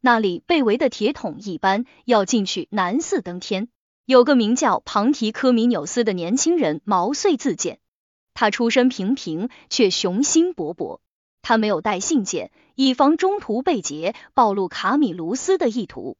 [0.00, 3.68] 那里被围的铁桶一般，要进去难似登天。
[4.06, 7.78] 有个名叫庞提科米纽斯的年轻人毛遂自荐，
[8.32, 11.00] 他出身平平，却雄心勃勃。
[11.42, 16.16] 他没有带信件，以防中途被劫，暴露卡米卢斯的意图。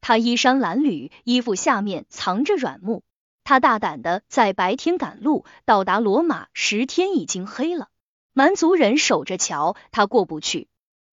[0.00, 3.02] 他衣衫褴褛，衣服下面藏着软木。
[3.44, 7.88] 他大胆的在白天赶路，到达罗马时天已经黑了。
[8.32, 10.68] 蛮族人守着桥，他过不去。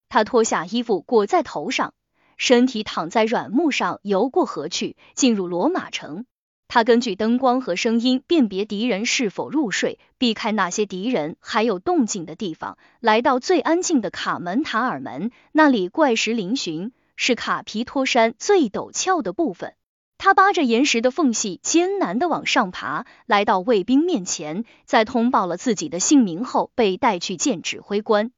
[0.07, 1.93] 他脱下衣服裹在头上，
[2.38, 6.25] 身体躺在软木上，游过河去，进入罗马城。
[6.69, 16.91] 他根据灯光和声音辨别敌人是否入睡，避开那些敌人还有动静的地方，来到最安静的卡门塔尔门，那里怪石嶙峋。
[17.18, 19.74] 是卡皮托山最陡峭的部分，
[20.18, 28.32] 他扒着岩石的缝隙，艰难的往上爬，来到卫兵面前，在通报了自己的姓名后，被带去见指挥官。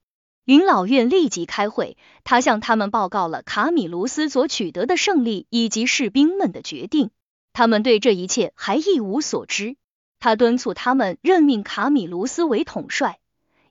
[0.45, 7.11] 元老院立即开会，他向他们报告了卡米卢斯所取得的胜利以及士兵们的决定。
[7.53, 9.75] 他们对这一切还一无所知。
[10.19, 13.19] 他敦促他们任命卡米卢斯为统帅，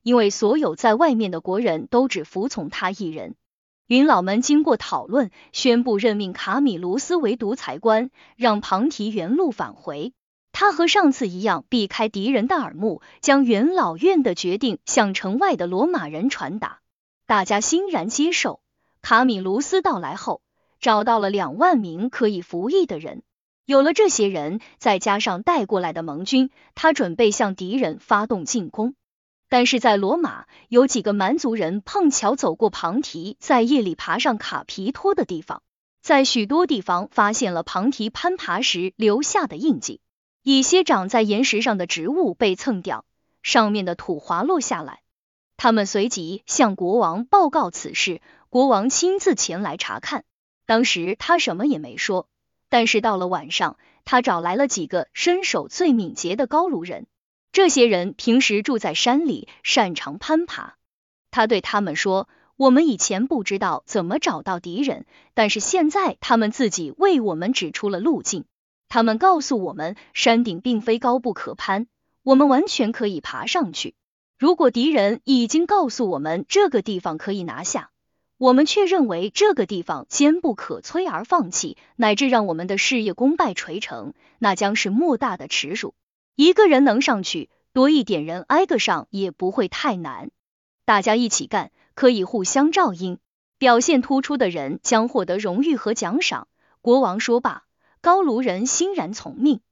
[0.03, 3.35] 因为所有在外面的国人都只服从他一人。
[3.89, 10.13] 云老们经过讨论，宣布任命卡米卢斯为独裁官，让庞提原路返回。
[10.53, 16.81] 他和上次一样，避开敌人的耳目，将元老院的决定向城外的罗马人传达。
[17.27, 18.61] 大家欣然接受。
[19.01, 20.43] 卡米卢斯到来后，
[20.81, 23.23] 找到了两万名可以服役的人。
[23.65, 28.95] 有了这些人，再加上带过来的盟军，他准备向敌人发动进攻。
[29.49, 35.63] 但是在罗马，有几个蛮族人碰巧走过庞提在夜里爬上卡皮托的地方，
[36.03, 40.01] 在许多地方发现了庞提攀爬时留下的印记，
[40.43, 43.05] 一些长在岩石上的植物被蹭掉，
[43.43, 45.01] 上面的土滑落下来。
[45.57, 50.25] 他们随即向国王报告此事，国王亲自前来查看。
[50.67, 52.29] 当时他什么也没说，
[52.69, 57.07] 但是到了晚上，他找来了几个身手最敏捷的高卢人。
[57.53, 60.77] 这些人平时住在山里，擅长攀爬。
[61.31, 68.45] 他对他们说：“我们以前不知道怎么找到敌人，但是现在他们自己为我们指出了路径。
[68.89, 71.87] 他们告诉我们，山顶并非高不可攀，
[72.23, 73.95] 我们完全可以爬上去。
[74.39, 77.91] 如果敌人已经告诉我们这个地方可以拿下，
[78.39, 85.93] 我们却认为这个地方坚不可摧而放弃，乃至让我们的事业功败垂成，那将是莫大的耻辱。”
[86.41, 90.31] 一个人能上去，多一点人挨个上也不会太难。
[90.85, 93.19] 大家一起干，可以互相照应。
[93.59, 96.47] 表现突出的人将获得荣誉和奖赏。
[96.81, 97.65] 国王说罢，
[98.01, 99.63] 高卢人欣然从命。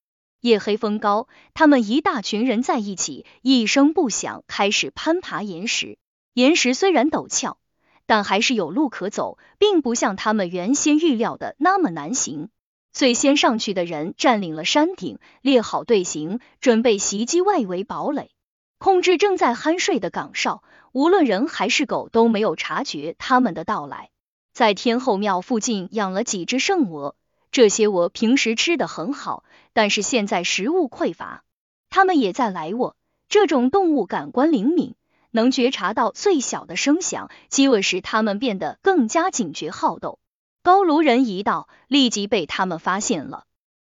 [0.41, 5.99] 夜黑风高，他们一大群人在一起，一声不响开始攀爬岩石。
[6.35, 7.59] 岩石虽然陡峭，
[8.07, 12.49] 但还是有路可走，并不像他们原先预料的那么难行。
[12.97, 18.31] 最先上去的人占领了山顶，列好队形，准备袭击外围堡垒，
[18.79, 20.63] 控制正在酣睡的岗哨。
[20.93, 24.09] 无论人还是狗都没有察觉他们的到来。
[24.55, 27.15] 在天后庙附近养了几只圣鹅，
[27.51, 29.45] 这些鹅平时吃的很好，
[29.75, 31.45] 但是现在食物匮乏，
[31.91, 32.97] 它们也在来卧。
[33.29, 34.95] 这种动物感官灵敏，
[35.31, 40.19] 能觉察到最小的声响，饥饿使它们变得更加警觉好斗。
[40.67, 43.45] 高卢人一到，立即被他们发现了。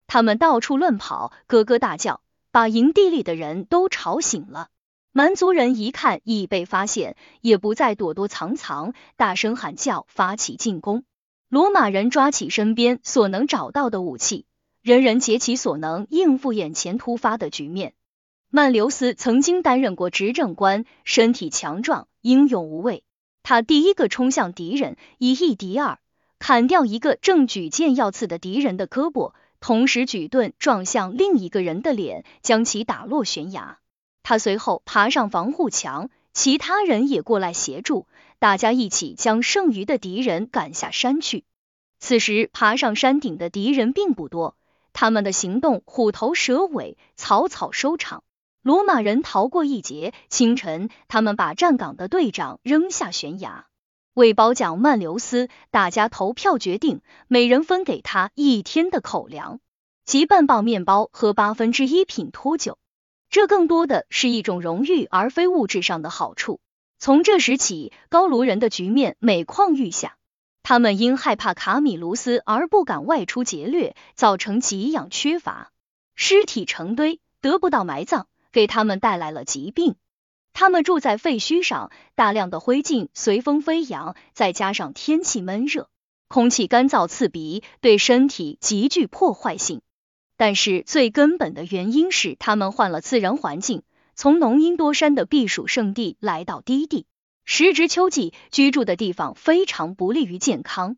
[0.06, 4.68] 他们到处乱跑，咯咯大叫，把营地里的人都吵醒了。
[5.12, 11.04] 蛮族人一看已被发现，也不再躲躲藏藏，大声喊叫，发起进攻。
[11.50, 14.46] 罗马人抓起身边所能找到的武器，
[14.80, 17.92] 人人竭其所能应付眼前突发的局面。
[18.48, 23.04] 曼留斯曾经担任过执政官，身体强壮，英勇无畏。
[23.42, 25.98] 他第一个冲向敌人，以一敌二。
[26.42, 33.78] 砍掉一个正举剑要刺的敌人的胳膊，同时举盾撞向另一个人的脸，将其打落悬崖。
[34.24, 38.08] 他随后爬上防护墙，其他人也过来协助，
[38.40, 41.44] 大家一起将剩余的敌人赶下山去。
[42.00, 44.56] 此时爬上山顶的敌人并不多，
[44.92, 48.24] 他们的行动虎头蛇尾，草草收场。
[48.62, 50.12] 罗马人逃过一劫。
[50.28, 53.66] 清晨，他们把站岗的队长扔下悬崖。
[54.14, 59.58] 为褒奖曼留斯，大家投票决定，每人分给他一天的口粮，
[60.04, 62.76] 即半磅面包和八分之一品脱酒。
[63.30, 66.60] 这更多的是一种荣誉，而非物质上的好处。
[66.98, 70.18] 从这时起，高卢人的局面每况愈下。
[70.62, 75.72] 他们因害怕卡米卢斯而不敢外出劫掠，造成给养缺乏，
[76.14, 79.96] 尸体成堆，得不到埋葬，给他们带来了疾病。
[80.52, 85.88] 他们住在废墟上，大量的灰烬随风飞扬，再加上天气闷热，
[86.28, 89.80] 空气干燥刺鼻，对身体极具破坏性。
[90.36, 93.82] 但是最根本的原因是，他们换了自然环境，
[94.14, 97.06] 从浓荫多山的避暑胜地来到低地，
[97.44, 100.96] 时值秋季，居住的地方非常不利于健康。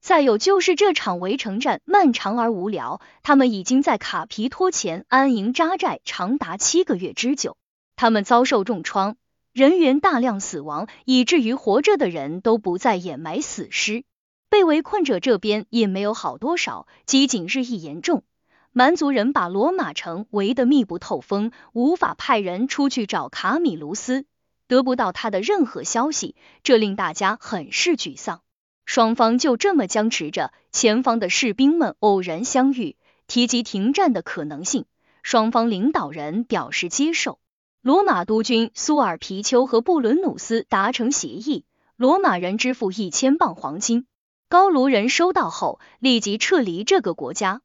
[0.00, 7.56] 再有就是这场围城战漫长而无聊，他们已经在卡皮托前安营扎寨长达七个月之久。
[8.02, 9.14] 他们遭受重创，
[9.52, 14.02] 人员大量死亡，以至于活着的人都不再掩埋死尸。
[14.48, 18.24] 被围困者这边也没有好多少，饥馑日益严重。
[18.72, 24.24] 蛮族人把罗马城围得密不透风，无法派人出去找卡米卢斯，
[24.66, 26.34] 得不到他的任何消息，
[26.64, 28.40] 这令大家很是沮丧。
[28.84, 30.52] 双方就这么僵持着。
[30.72, 32.96] 前方的士兵们偶然相遇，
[33.28, 34.86] 提及停战的可能性，
[35.22, 37.38] 双方领导人表示接受。
[37.82, 41.64] 罗马督军苏尔皮丘和布伦努斯达成协议，
[41.96, 44.06] 罗马人支付一千磅黄金。
[44.48, 47.60] 高卢人收到后，立即撤离这个国家。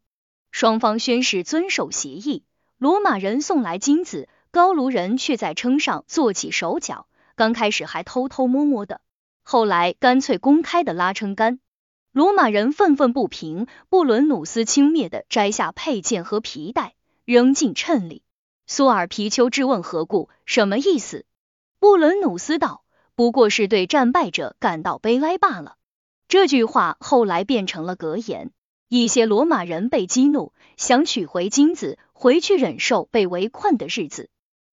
[0.50, 2.44] 双方宣誓遵守协议。
[2.80, 7.06] 罗马人送来金子，高卢人却在称上做起手脚。
[7.36, 9.02] 刚开始还偷偷摸摸的，
[9.44, 11.60] 后来干脆公开的拉称杆。
[12.12, 18.24] 罗马人愤愤不平，布伦努斯轻蔑的摘下佩剑和皮带，扔进秤里。
[18.70, 20.28] 苏尔皮丘质问何故？
[20.46, 21.26] 什么意思？
[21.80, 22.84] 布伦努斯道
[23.16, 25.78] ：“不过是对战败者感到悲哀罢了。”
[26.28, 28.52] 这句话后来变成了格言。
[28.90, 34.26] 一些罗马人被激怒，想取回金子，回去忍受被围困的日子；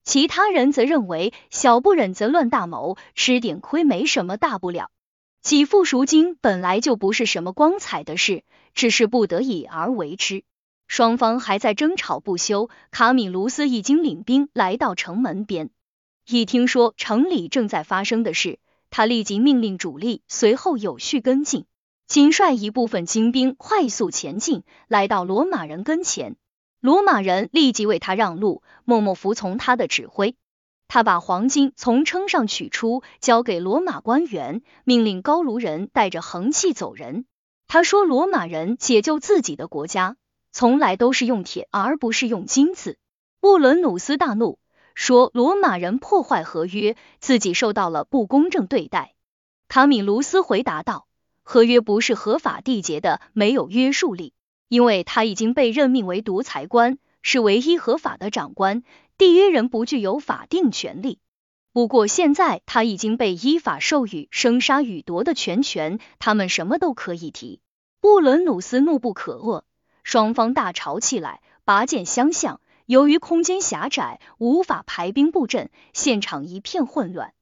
[0.02, 4.90] 其他人则认为小不忍则乱大谋，吃点亏没什么大不了。
[5.40, 8.42] 给付赎金本来就不是什么光彩的事，
[8.74, 10.42] 只是不得已而为之。
[10.86, 15.70] 双方还在争吵不休，卡米卢斯已经领兵来到城门边，
[16.26, 18.58] 一听说城里正在发生的事，
[18.90, 21.64] 他立即命令主力随后有序跟进，
[22.06, 26.36] 仅率一部分精兵快速前进，来到罗马人跟前。
[26.80, 30.36] 罗马人立即为他让路，默默服从他的指挥。
[30.86, 37.24] 他把黄金从称上取出，交给罗马官员，命令高卢人带着横器走人。
[37.66, 40.16] 他说：“罗马人解救自己的国家。”
[40.54, 42.96] 从来都是用铁而不是用金子。
[43.40, 44.60] 布伦努斯大怒，
[44.94, 49.16] 说罗马人破坏合约，自己受到了不公正对待。
[49.66, 51.08] 卡米卢斯回答道：
[51.42, 54.32] 合约不是合法缔结的，没有约束力，
[54.68, 58.84] 因为他已经被任命为独裁官，是唯一合法的长官。
[59.18, 61.18] 缔约人不具有法定权利。
[61.72, 67.60] 不过现在他已经被依法授予生杀予夺的全权，他们什么都可以提。
[68.00, 69.64] 布伦努斯怒不可遏。
[70.04, 72.60] 双方大吵起来，拔剑相向。
[72.86, 77.32] 由于空间狭窄，无法排兵布阵，现场一片混乱。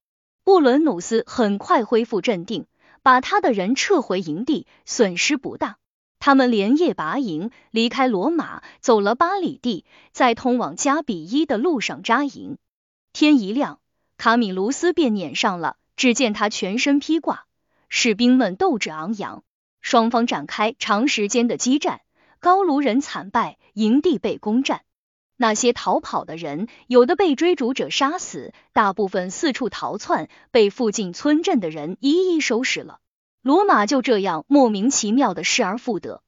[0.45, 2.67] 布伦努斯很快恢复镇定，
[3.03, 5.77] 把他的人撤回营地，损失不大。
[6.21, 12.57] 他们连夜拔营，离开罗马，走了八里地，在通往加比伊的路上扎营。
[13.13, 13.81] 天一亮，
[14.17, 15.77] 卡米卢斯便撵上了。
[15.97, 17.45] 只见他全身披挂，
[17.89, 19.45] 士兵们斗志昂扬，
[19.81, 22.01] 双方展开长时间的激战。
[22.43, 24.83] 高卢人惨败，营地被攻占。
[25.37, 32.99] 那些逃跑的人，有的被追逐者杀死，大部分四处逃窜，被附近村镇的人一一收拾了。
[33.43, 36.21] 罗马就这样莫名其妙的失而复得。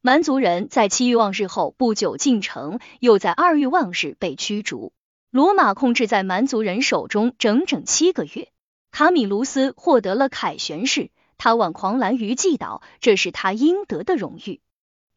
[0.00, 4.94] 蛮族人在七欲望日后不久进城，又在二欲望日被驱逐。
[5.30, 8.48] 罗马控制在蛮族人手中整整七个月。
[8.90, 14.62] 卡米卢斯获得了凯旋式，他挽狂澜于既倒，这是他应得的荣誉。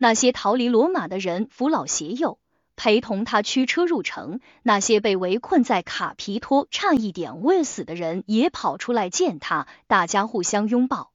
[0.03, 2.39] 那些逃离罗马的人扶老携幼，
[2.75, 11.11] 陪同他驱车入城；那些被围困在卡皮托差一点未死的人也跑出来见他，大家互相拥抱，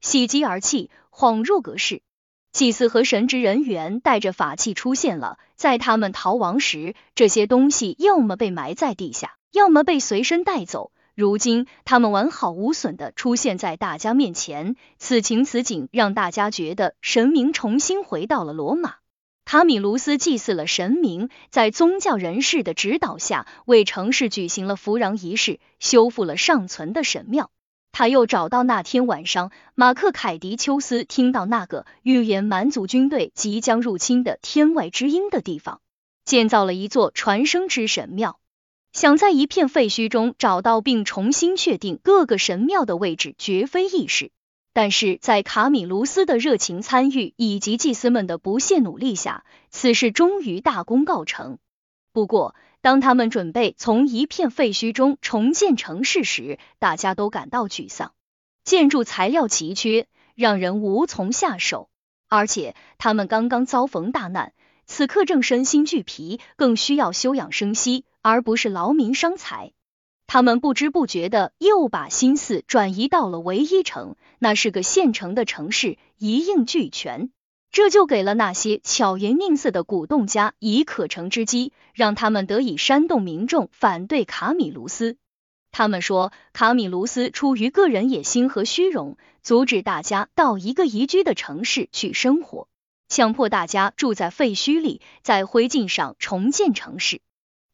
[0.00, 2.02] 喜极而泣，恍若隔世。
[2.52, 10.92] 祭司和神职人员带着法器出现了，在他们逃亡时，这些东西要么被埋在地下，要么被随身带走。
[11.18, 18.94] 如今，他们完好无损的出现在大家面前，此情此景让大家觉得神明重新回到了罗马。
[19.44, 27.50] 卡米卢斯祭祀了神明，在宗教人士的指导下，为城市举行了扶壤仪式，修复了尚存的神庙。
[27.90, 35.80] 他又找到那天晚上，马克凯迪丘斯听到那个预言蛮族军队即将入侵的天外之音的地方，
[36.24, 38.38] 建造了一座传声之神庙。
[38.98, 44.32] 想在一片废墟中找到并重新确定各个神庙的位置，绝非易事。
[44.72, 51.58] 但是在卡米卢斯的热情参与以及祭司们的不懈努力下，此事终于大功告成。
[52.12, 58.14] 不过，当他们准备从一片废墟中重建城市时，大家都感到沮丧。
[58.64, 61.88] 建筑材料奇缺，让人无从下手，
[62.28, 64.54] 而且他们刚刚遭逢大难，
[64.88, 68.04] 此刻正身心俱疲，更需要休养生息。
[68.20, 69.72] 而不是劳民伤财，
[70.26, 77.30] 他们不知不觉的又把心思转移到了唯一城，那是个现成的城市，一应俱全。
[77.70, 85.16] 这就给了那些巧言令色的鼓动家以可乘之机，让他们得以煽动民众反对卡米卢斯。
[85.70, 92.68] 他们说，卡米卢斯出于个人野心和虚荣，阻止大家到一个宜居的城市去生活，
[93.08, 97.20] 强迫大家住在废墟里，在灰烬上重建城市。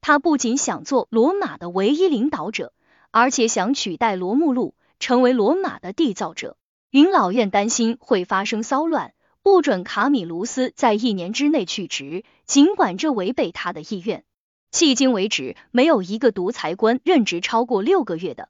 [0.01, 2.73] 他不仅想做罗马的唯一领导者，
[3.11, 6.57] 而且想取代罗慕路，成为罗马的缔造者。
[6.91, 14.25] 元老院担心会发生骚乱，不准卡米卢斯在一年之内去职，尽管这违背他的意愿。
[14.71, 18.49] 迄今为止，没有一个独裁官任职超过六个月的。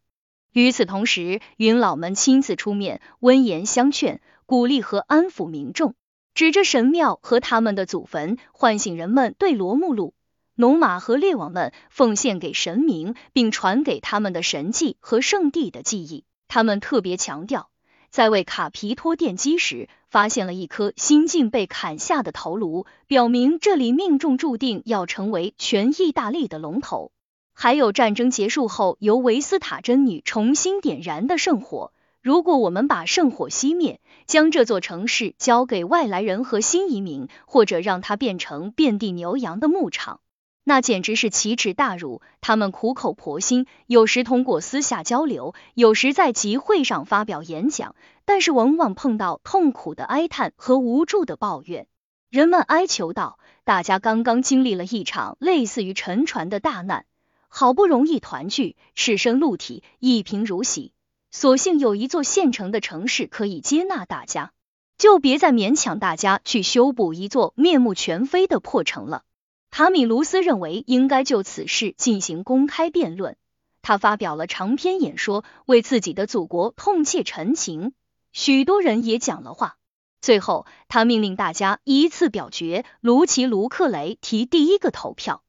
[0.52, 5.94] 与此同时，元老们亲自出面，温言相劝，鼓励和安抚民众，
[6.34, 10.14] 指着神庙和他们的祖坟，唤醒人们对罗慕路。
[10.56, 16.24] 农马和猎王们奉献给神明，并传给他们的神迹和圣地的记忆。
[16.48, 17.70] 他们特别强调，
[18.10, 27.12] 在为卡皮托奠基时，发现了一颗新近被砍下的头颅，表明这里命中注定要成为全意大利的龙头。
[27.52, 31.92] 还有战争结束后由维斯塔真女重新点燃的圣火。
[32.24, 40.20] 如果我们把圣火熄灭，将这座城市交给外来人和新移民，或者让它变成遍地牛羊的牧场。
[40.64, 42.22] 那简直是奇耻大辱。
[42.40, 47.94] 他们苦口婆心，有时通过私下交流，有时在集会上发表演讲，
[48.24, 51.86] 但是往往碰到痛苦的哀叹和无助的抱怨。
[52.30, 57.04] 人们哀求道：“大家刚刚经历了一场类似于沉船的大难，
[57.48, 60.94] 好不容易团聚，赤身露体，一贫如洗，
[61.36, 64.52] 所幸有一座现成的城市可以接纳大家，
[64.96, 69.24] 就别再勉强大家去修补一座面目全非的破城了。”
[69.72, 73.36] 卡米卢斯认为应该就此事进行公开辩论，
[73.82, 77.94] 他发表了长篇演说，为自己的祖国痛切陈情。
[78.32, 79.76] 许多人也讲了话。
[80.20, 82.84] 最后，他命令大家依次表决。
[83.00, 85.42] 卢奇·卢克雷提第一个投票。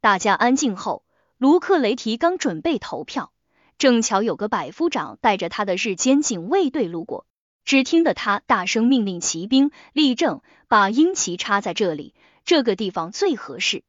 [0.00, 1.04] 大家安静后，
[1.38, 3.32] 卢克雷提刚准备投票，
[3.78, 7.26] 正巧有个百夫长带着他的日间警卫队路过，
[7.64, 12.12] 只听得他大声命令骑兵立正，把鹰旗插在这里。
[12.44, 13.84] 这个地方最合适，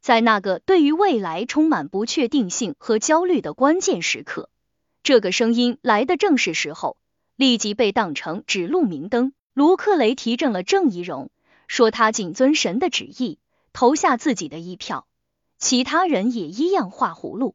[0.00, 4.48] 在那个对于未来充满不确定性和焦虑的关键时刻，
[5.02, 6.96] 这个声音来的正是时候，
[7.36, 9.34] 立即被当成指路明灯。
[9.52, 11.30] 卢克雷提振了郑仪容，
[11.68, 13.38] 说他谨遵神的旨意，
[13.74, 15.06] 投下自己的一票，
[15.58, 17.54] 其他人也一样画葫芦。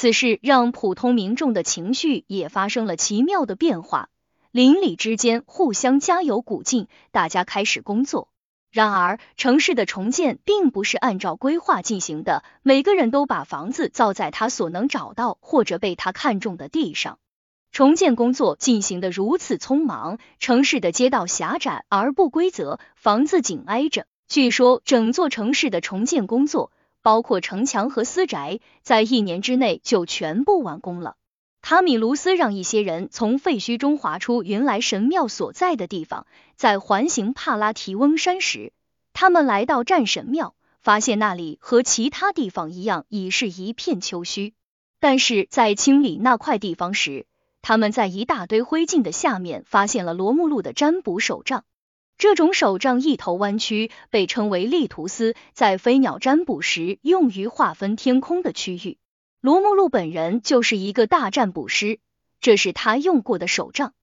[0.00, 4.10] 此事让普通民众的情绪也发生了奇妙的变化。
[4.52, 8.28] 邻里之间互相加油鼓劲，大家开始工作。
[8.70, 17.18] 然而，城市的重建并不是按照规划进行的，每个人都把房子造在他所能找到或者被他看中的地上。
[17.72, 24.06] 重建工作进行的如此匆忙，城市的街道狭窄而不规则，房子紧挨着。
[24.28, 26.70] 据说，整座城市的重建工作，
[27.02, 31.16] 包括城墙和私宅，在一年之内就全部完工了。
[31.60, 38.72] 塔米卢斯让一些人从废墟中划出原来神庙所在的地方，在环形帕拉提翁山时，
[39.12, 44.52] 他们来到战神庙，发现那里和其他地方一样，已是一片丘墟。
[45.00, 47.26] 但是在清理那块地方时，
[47.60, 51.64] 他们在一大堆灰烬的下面发现了罗慕路的占卜手杖。
[52.18, 58.98] 这种手杖一头弯曲，被称为利图斯，在飞鸟占卜时用于划分天空的区域。
[59.40, 62.00] 罗慕路本人就是一个大占卜师，
[62.40, 63.94] 这是他用过的手杖。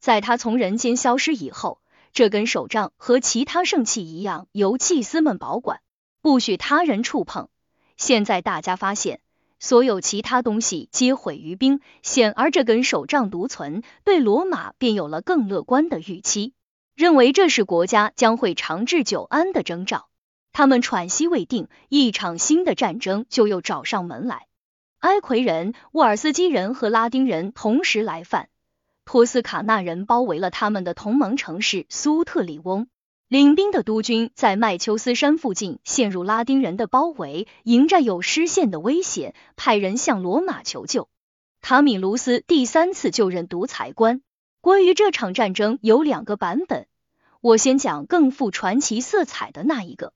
[0.00, 1.80] 在他从人间消失以后，
[2.12, 5.80] 这根手杖和其他圣器一样，由祭司们保管，
[6.20, 7.48] 不许他人触碰。
[7.96, 9.20] 现在大家发现，
[9.58, 16.52] 所有其他东西皆毁于冰，显而这根手杖独存，对罗马便有了更乐观的预期，
[16.94, 20.08] 认为这是国家将会长治久安的征兆。
[20.52, 24.46] 他们喘息未定，一场新的战争就又找上门来。
[24.98, 28.50] 埃奎人、沃尔斯基人和拉丁人同时来犯，
[29.04, 32.86] 托斯卡纳人包围了他们的同盟城市苏特里翁。
[33.28, 41.08] 领兵的督军在麦丘斯山附近陷入拉丁人的包围，迎着有失陷的危险，派人向罗马求救。
[41.62, 44.20] 塔米卢斯第三次就任独裁官。
[44.62, 46.86] 关于这场战争有两个版本，
[47.40, 50.12] 我先讲更富传奇色彩的那一个。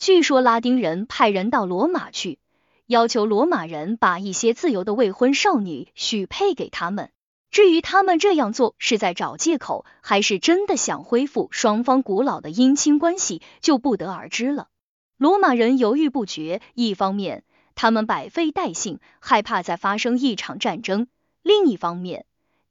[0.00, 2.40] 据说拉丁人派人到罗马去。
[2.86, 7.12] 要求罗马人把一些自由的未婚少女许配给他们。
[7.52, 14.66] 至于他们这样做是在找借口，还是真的想恢复双方古老的姻亲关系，就不得而知了。
[15.16, 17.44] 罗马人犹豫不决，一方面
[17.76, 21.06] 他们百废待兴，害怕再发生一场战争；
[21.42, 22.26] 另一方面，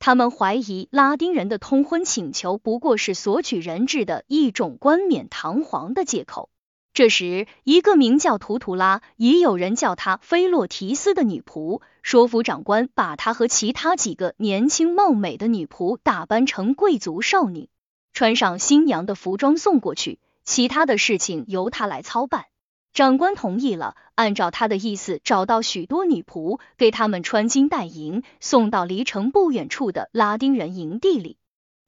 [0.05, 6.49] 他们怀疑拉丁人的通婚请求不过是索取人质的一种冠冕堂皇的借口。
[6.93, 17.69] 这时，一个名叫图图拉，也有人叫她菲洛提斯的女仆，说服长官把她和其他几个年轻貌美的女仆打扮成贵族少女，
[18.11, 22.47] 穿上新娘的服装送过去，其他的事情由他来操办。
[22.93, 31.37] 长官同意了，按照他的意思，找到许多女仆，给他们穿金戴银，送到离城不远处的拉丁人营地里。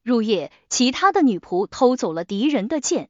[0.02, 3.10] 入夜，其他的女仆偷走了敌人的剑。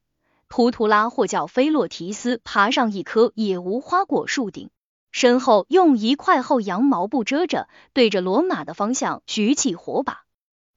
[0.49, 4.69] 图图拉或叫菲洛提斯爬上一棵野无花果树顶，
[5.11, 10.25] 身后用一块厚羊毛布遮着，对着罗马的方向举起火把。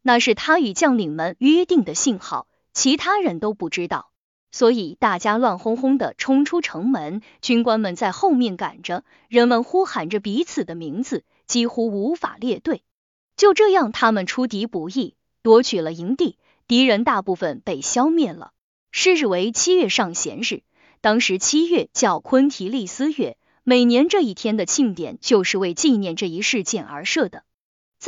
[0.03, 4.13] 那是他与将领们约定的信号，其他人都不知道。
[4.51, 12.83] 所以大家乱哄哄的冲出城门，军官们在后面赶着，人们呼喊着彼此的名字，几乎无法列队。
[13.37, 18.53] 就这样，他们出敌不意，夺取了营地，敌人大部分被消灭了。
[18.91, 20.63] 是日为七月上弦日，
[21.01, 27.45] 当时七月叫昆提利斯月，每年这一天的庆典就是为纪念这一事件而设的。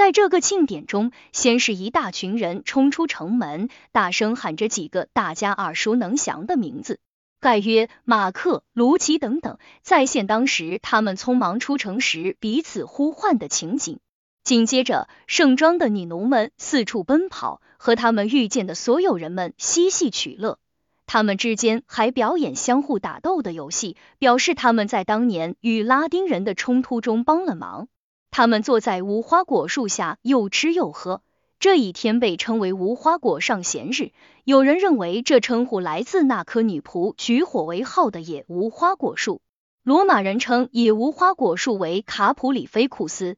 [0.00, 7.00] 在这个庆典中，先是一大群人冲出城门，大声喊着几个大家耳熟能详的名字，
[7.38, 13.98] 盖约、马克、卢奇等等，再现当时他们匆忙出城时彼此呼唤的情景。
[14.42, 20.58] 紧接着，盛装的女奴们四处奔跑，和他们遇见的所有人们嬉戏取乐。
[21.04, 27.88] 他们之间还表演相互打斗的游戏，表示他们在当年与拉丁人的冲突中帮了忙。
[28.30, 31.22] 他们坐在无花果树下，又吃又喝。
[31.58, 34.12] 这一天被称为无花果上弦日，
[34.44, 39.42] 有人认为这称呼来自那棵女仆举火为号的野无花果树。
[39.82, 43.36] 罗马人称野无花果树为卡普里菲库斯。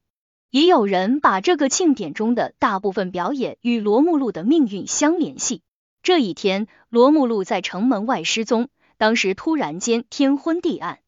[0.51, 5.63] 也有人把这个庆典中的大部分表演与罗慕路的命运相联系。
[6.03, 8.69] 这一天，罗慕路在城门外失踪，
[8.99, 10.99] 当时突然间天昏地暗，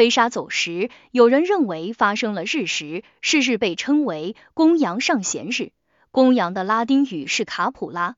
[0.00, 0.88] 飞沙走石。
[1.10, 5.72] 有人认为发生了日食，是日被称为公羊上弦日。
[6.10, 8.16] 公羊的拉丁语是卡普拉，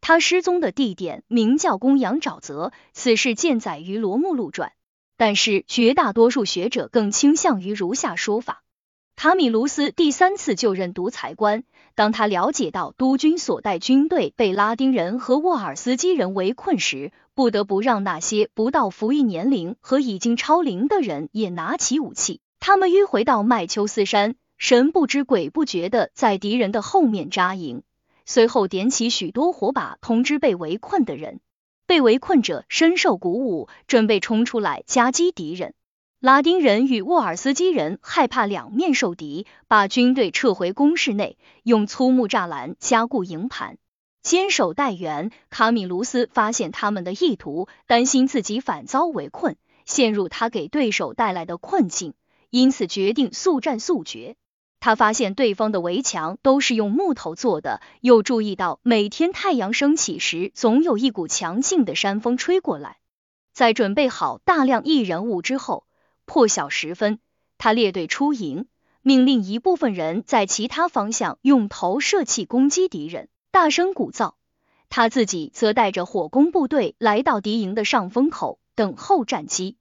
[0.00, 2.70] 他失踪的地点名叫公羊沼泽。
[2.92, 4.70] 此事见载于罗慕路传，
[5.16, 8.62] 但是绝大多数学者更倾向于如下说法。
[9.16, 11.64] 塔米卢斯第三次就任独裁官，
[11.96, 22.40] 当他了解到督军所带军队被拉丁人和沃尔斯基人围困时，不得不让那些不到服役年龄和已经超龄的人也拿起武器。
[22.60, 27.82] 他们迂回到麦丘斯山，神不知鬼不觉的在敌人的后面扎营。
[28.24, 31.40] 随后点起许多火把，通知被围困的人。
[31.86, 35.74] 被围困者深受鼓舞，准备冲出来夹击敌人。
[36.18, 43.76] 拉丁人与沃尔斯基人害怕两面受敌，把军队撤回工事内，用粗木栅栏加固营盘，
[44.26, 45.30] 坚守待援。
[45.50, 49.54] 卡米卢斯发现他们的意图，担心自己反遭围困，
[49.84, 52.12] 陷入他给对手带来的困境，
[52.50, 54.34] 因此决定速战速决。
[54.80, 62.96] 他发现对方的围墙都是用木头做的，又注意到每天太阳升起时，总有一股强劲的山风吹过来。
[63.52, 65.84] 在准备好大量易人物之后，
[66.24, 67.20] 破晓时分，
[67.58, 68.66] 他列队出营，
[69.02, 74.34] 命令一部分人在其他方向用投射器攻击敌人，大声鼓噪。
[74.90, 79.78] 他自己则带着火攻部队来到敌营的上风口，等候战机。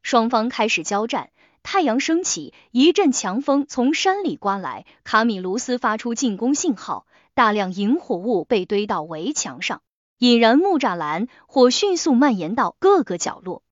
[0.00, 1.28] 双方开始交战。
[1.62, 9.82] 太阳升起，一阵强风从山里刮来，卡米卢斯发出进攻信号，大量引火物被堆到围墙上，
[10.16, 13.62] 引燃木栅栏，火迅速蔓延到各个角落。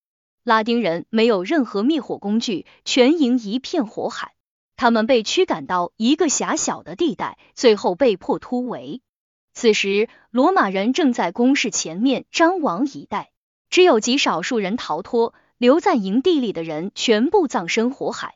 [0.44, 4.34] 拉丁人没有任何灭火工具，全营一片火海，
[4.76, 9.00] 他们被驱赶到一个狭小的地带，最后被迫突围。
[9.58, 13.30] 此时，罗马人正在攻势前面张王以待，
[13.70, 15.32] 只有极少数人逃脱。
[15.56, 18.34] 留在营地里的人全部葬身火海。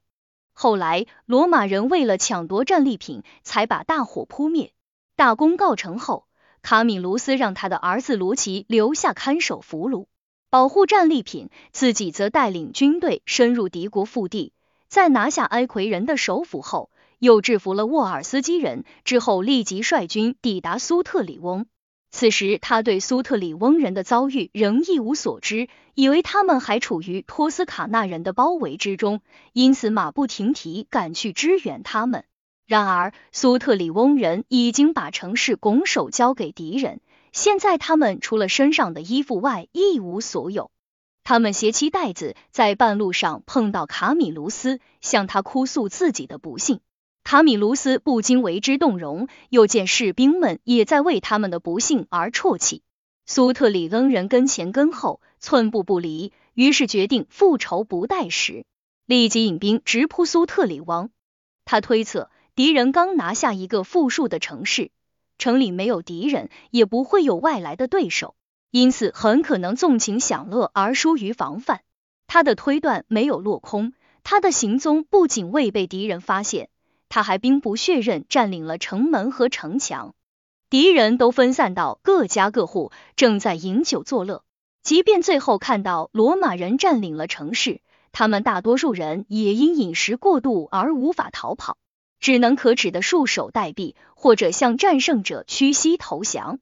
[0.55, 4.73] 后来，罗马人为了抢夺战利品，才把大火扑灭。
[5.17, 6.27] 大功告成后，
[6.63, 10.07] 卡米卢斯让他的儿子卢奇留下看守俘虏，
[10.49, 14.55] 保护战利品，自己则带领军队深入敌国腹地。
[14.89, 16.91] 在拿下埃奎人的首府后，
[17.21, 21.67] 又制服了沃尔斯基人，之后立即率军抵达苏特里翁。
[22.11, 29.21] 此时，他对苏特里翁人的遭遇仍一无所知，以为他们还处于托斯卡纳人的包围之中，
[29.53, 32.25] 因此马不停蹄赶去支援他们。
[32.67, 37.01] 然而，苏特里翁人已经把城市拱手交给敌人，
[37.33, 40.71] 现在他们除了身上的衣服外一无所有。
[41.23, 46.81] 他们携妻带子在半路上碰到卡米卢斯，向他哭诉自己的不幸。
[47.23, 52.83] 卡米卢斯不禁为之动容，又见士兵们也在为他们的不幸而啜泣。
[53.27, 58.65] 苏特里恩人跟前跟后，寸步不离，于是决定复仇不待时，
[59.07, 61.11] 立即引兵直扑苏特里王。
[61.65, 64.91] 他推测敌人刚拿下一个富庶的城市，
[65.39, 68.35] 城里没有敌人，也不会有外来的对手，
[68.73, 71.83] 因此很可能纵情享乐而疏于防范。
[72.27, 73.93] 他的推断没有落空，
[74.25, 76.70] 他的行踪不仅未被敌人发现。
[77.11, 80.15] 他还兵不血刃占领了城门和城墙，
[80.71, 84.45] 敌人都分散到各家各户，正在饮酒作乐。
[84.85, 87.81] 即便最后看到罗马人占领了城市，
[88.13, 91.77] 他们大多数人也因饮食过度而无法逃跑，
[92.21, 96.61] 只能可耻的束手待毙，或者向战胜者屈膝投降。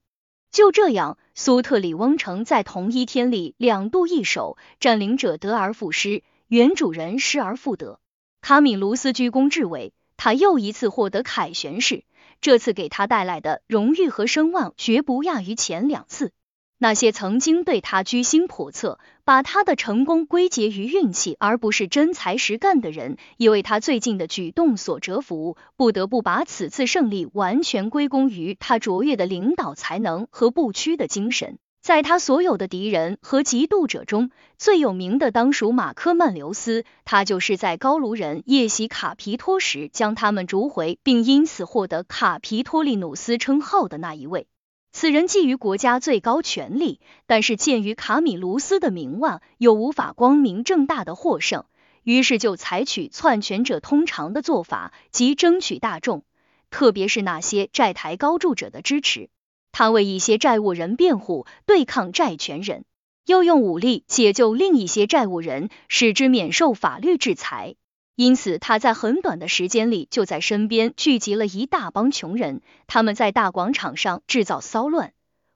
[0.50, 8.00] 就这样，苏特里翁城在同一天里两度易手，占领者得而复失，原主人失而复得。
[8.40, 9.92] 卡米卢斯居功至伟。
[10.18, 12.04] 他又一次获得凯旋式，
[12.42, 16.32] 这次给他带来的荣誉和声望绝不亚于前两次。
[16.76, 31.58] 那些曾经对他居心叵测，把他的成功归结于运气而不是真才实干的人，也为他最近的举动所折服，不得不把此次胜利完全归功于他卓越的领导才能和不屈的精神。
[31.88, 36.84] 在他所有的敌人和嫉妒者中，最有名的当属马科曼留斯。
[37.06, 44.46] 他就是在高卢人夜袭卡皮托时将他们逐回，并因此获得卡皮托利努斯称号的那一位。
[44.92, 51.64] 此人觊觎国家最高权力，但是鉴于卡米卢斯的名望，又无法光明正大的获胜，
[52.02, 56.22] 于是就采取篡权者通常的做法，即争取大众，
[56.68, 59.30] 特别是那些债台高筑者的支持。
[59.72, 62.84] 他为一些债务人辩护，对抗债权人，
[63.26, 67.76] 又用武力解救另一些债务人，使之免受法律制裁。
[68.16, 75.12] 因此，他在很短的时间里就在身边聚集了一大帮穷人，他们在大广场上制造骚乱，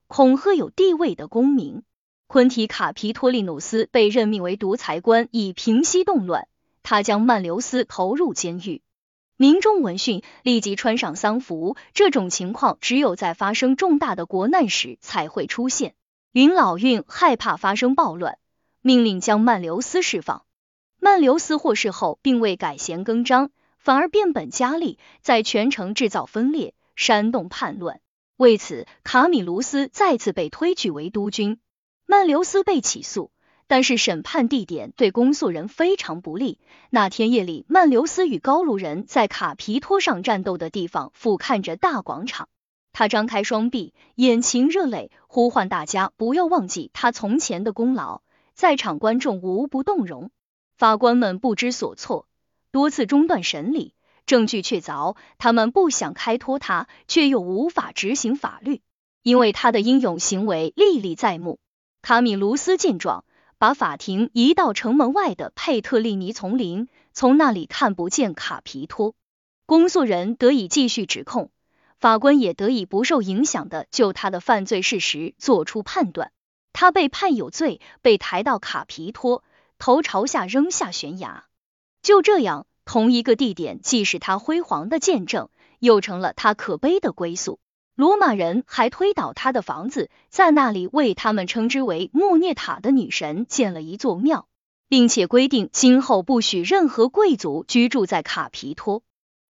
[0.07, 1.83] 恐吓有地位的公民。
[2.29, 6.47] 昆提卡皮托利努斯被任命为独裁官，以平息动乱。
[6.85, 8.81] 他将曼留斯投入监狱。
[9.37, 15.95] 民众闻讯立即穿上丧服，这种情况只有在发生重大的国难时才会出现。
[16.33, 18.39] 云老运害怕发生暴乱，
[18.83, 20.45] 命令将曼留斯释放。
[21.01, 28.01] 曼留斯获释后，并未改弦更张，反而变本加厉，在全城制造分裂，煽动叛乱。
[28.37, 31.59] 为此，卡米卢斯再次被推举为督军。
[32.07, 33.32] 曼留斯被起诉。
[33.73, 36.59] 但是审判地点对公诉人非常不利。
[36.91, 42.51] 那天夜里，曼留斯与高卢人在卡皮托上战斗的地方，俯瞰着大广场。
[42.93, 48.21] 他张开双臂，眼噙热泪，呼唤大家不要忘记他从前的功劳。
[48.53, 50.31] 在场观众无不动容，
[50.77, 52.27] 法官们不知所措，
[52.73, 53.95] 多次中断审理，
[54.27, 58.83] 证据确凿，他们不想开脱他，却又无法执行法律，
[59.23, 61.59] 因为他的英勇行为历历在目。
[62.03, 63.25] 卡米卢斯见状，
[63.63, 69.15] 把法庭移到城门外的佩特利尼丛林，从那里看不见卡皮托。
[69.67, 71.53] 公诉人得以继续指控，
[72.01, 76.33] 法官也得以不受影响的就他的犯罪事实作出判断。
[76.73, 79.45] 他被判有罪，被抬到卡皮托，
[79.79, 81.45] 头朝下扔下悬崖。
[82.03, 87.61] 就这样，同一个地点既是他辉煌的见证，又成了他可悲的归宿。
[87.95, 94.49] 罗马人还推倒他的房子，在那里为他们称之为穆涅塔的女神建了一座庙，
[94.89, 99.03] 并且规定今后不许任何贵族居住在卡皮托。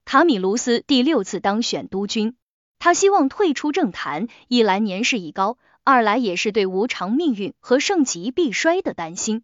[0.05, 2.35] 卡米卢斯第六次当选督军，
[2.81, 5.57] 他希望退出政坛，一来年事已高。
[5.85, 9.43] 二来也是对无常命运和盛极必衰的担心，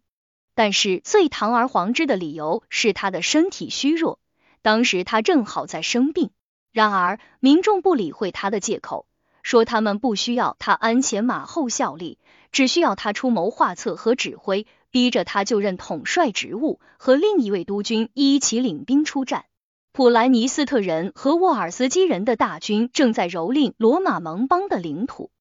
[0.55, 4.19] 但是最堂而皇之的理由是他的身体虚弱，
[4.61, 6.31] 当时他正好在生病。
[6.79, 9.05] 然而民众不理会他的借口，
[9.43, 12.17] 说他们不需要他鞍前马后效力，
[12.53, 19.43] 只需要他出谋划策和指挥，逼着他就任统帅职务，和另一位督军一起领兵出战。
[19.91, 25.31] 普莱尼斯特人和沃尔斯基人的大军正在蹂躏罗马盟邦的领土。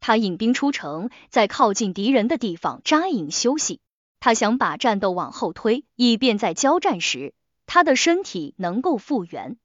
[0.00, 3.80] 他引兵出城，在靠近敌人的地方扎营休息。
[4.18, 7.34] 他想把战斗往后推，以便在交战时
[7.66, 9.58] 他的身体能够复原。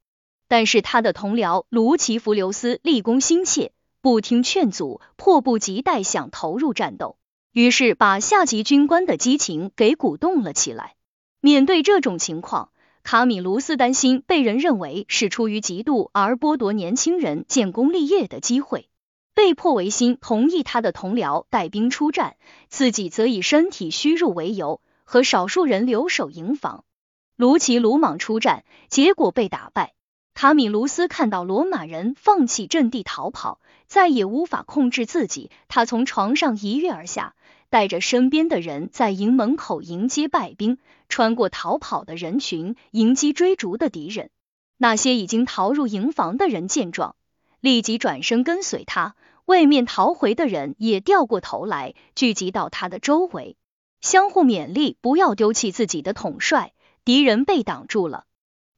[0.52, 3.72] 但是他的同僚卢奇弗留斯立功心切，
[4.02, 7.16] 不听劝阻，迫不及待想投入战斗，
[7.54, 10.96] 于是把下级军官的激情给鼓动了起来。
[11.40, 18.90] 面对这种情况，卡米卢斯担心被人认为是出于嫉妒而剥夺年轻人建功立业的机会。
[19.34, 22.36] 被迫违心同意他的同僚带兵出战，
[22.68, 26.84] 自己则以身体虚弱为由和少数人留守营房。
[27.38, 29.94] 卢奇鲁莽出战，结果被打败。
[30.34, 37.36] 卡米卢斯看到罗马人放弃阵地逃跑，再也无法控制自己，他从床上一跃而下，
[37.70, 40.78] 带着身边的人在营门口迎接败兵，
[41.10, 44.30] 穿过逃跑的人群，迎击追逐的敌人。
[44.78, 47.16] 那些已经逃入营房的人见状。
[47.60, 53.56] 立即转身跟随他，外面逃回的人也掉过头来，聚集到他的周围，
[54.00, 56.74] 相互勉励，不要丢弃自己的统帅。
[57.06, 58.26] 敌人被挡住了。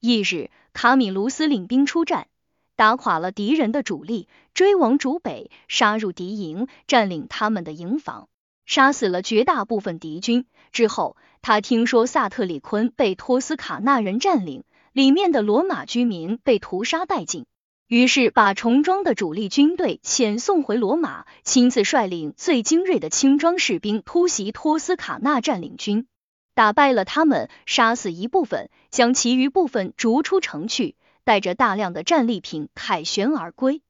[0.01, 2.27] 翌日，卡米卢斯领兵出战，
[2.75, 8.27] 打垮了敌人的主力，追往主北，杀入敌营，占领他们的营房，
[8.65, 10.45] 杀死了绝大部分敌军。
[10.71, 17.45] 之后，他听说萨特里昆被托斯卡纳人占领，里面的罗马居民被屠杀殆尽。
[17.87, 26.07] 于是把重装的主力军队遣送回罗马，亲自率领最精锐的轻装士兵突袭托斯卡纳占领军，
[26.53, 33.81] 打败了他们，杀死一部分，将其余部分逐出城去，带着大量的战利品凯旋而归。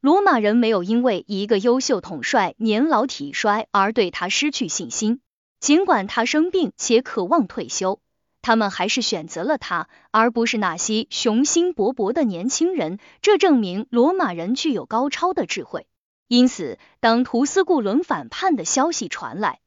[0.00, 5.20] 罗马人没有因为一个优秀统帅年老体衰而对他失去信心，
[5.60, 8.00] 尽管他生病且渴望退休。
[8.42, 12.98] 他们还是选择了他，而不是那些雄心勃勃的年轻人。
[13.20, 15.86] 这证明罗马人具有高超的智慧。
[16.26, 19.60] 因此，当图斯固伦反叛的消息传来，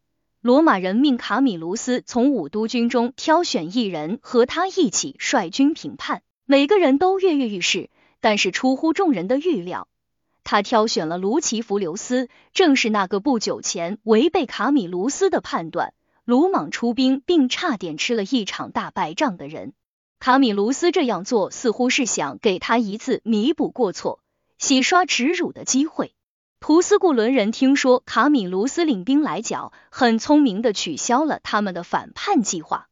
[0.43, 6.21] 罗马人命卡米卢斯从五督军中挑选一人和他一起率军平叛。
[6.43, 7.89] 每个人都跃跃欲试，
[8.19, 9.87] 但是出乎众人的预料，
[10.43, 15.93] 他挑选了卢奇弗留斯，正是那个不久前违背卡米卢斯的判断。
[16.25, 19.71] 鲁莽出兵，并差点吃了一场大败仗的人，
[20.19, 24.19] 卡米卢斯这样做似乎是想给他一次弥补过错、
[24.57, 26.13] 洗刷耻辱的机会。
[26.65, 32.87] 图斯固伦人听说卡米卢斯领兵来剿，很聪明的取消了他们的反叛计划。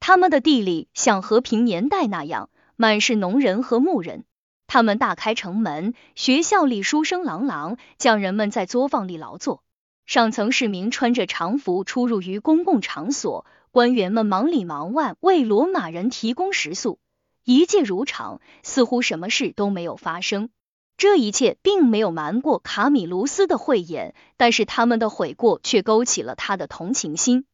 [0.00, 4.24] 他们的地里像和平年代那样，满是农人和牧人。
[4.66, 9.62] 他们大开城门，学校里书声朗朗，匠人们在作坊里劳作。
[10.06, 16.98] 上层市民穿着常服出入于公共场所，官员们忙里忙外为罗马人提供食宿，
[17.44, 20.48] 一切如常，似乎什么事都没有发生。
[21.00, 27.46] 这一切并没有瞒过卡米卢斯的慧眼，但是他们的悔过却勾起了他的同情心。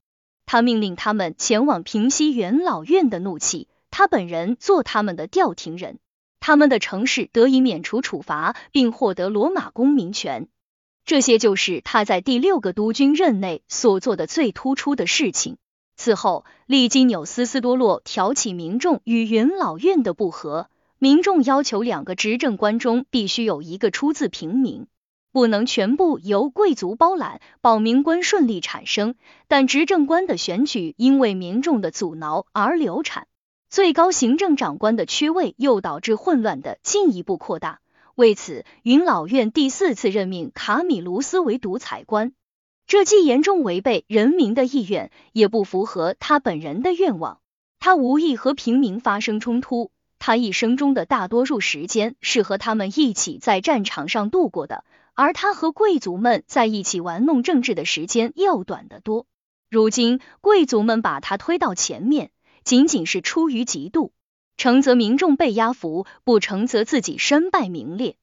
[0.46, 6.00] 他命令他们前往平息元老院的怒气，他本人做他们的调停人，
[6.40, 10.48] 他们的城市得以免除处罚，并获得罗马公民权。
[11.04, 15.56] 这些就是他在第六个督军任内所做的最突出的事情。
[15.96, 20.68] 此后，利基纽斯斯多洛挑起民众与元老院的不和，
[20.98, 24.86] 民众要求两个执政官中必须有一个出自平民。
[25.30, 29.16] 不能全部由贵族包揽，保民官顺利产生，
[29.48, 33.26] 但执政官的选举因为民众的阻挠而流产，
[33.68, 37.80] 最高行政长官的缺位又导致混乱的进一步扩大。
[38.14, 42.32] 为此，云老院第四次任命卡米卢斯为独裁官，
[42.86, 47.40] 这既严重违背人民的意愿，也不符合他本人的愿望。
[47.78, 54.84] 他无意和平民发生冲突，他一生中的大多数时间是和他们一起在战场上度过的。
[55.18, 59.26] 而他和贵族们在一起玩弄政治的时间要短得多。
[59.70, 62.30] 如今贵族们把他推到前面，
[62.64, 64.10] 仅仅是出于嫉妒，
[64.58, 68.16] 成则民众被压服，不成则自己身败名裂。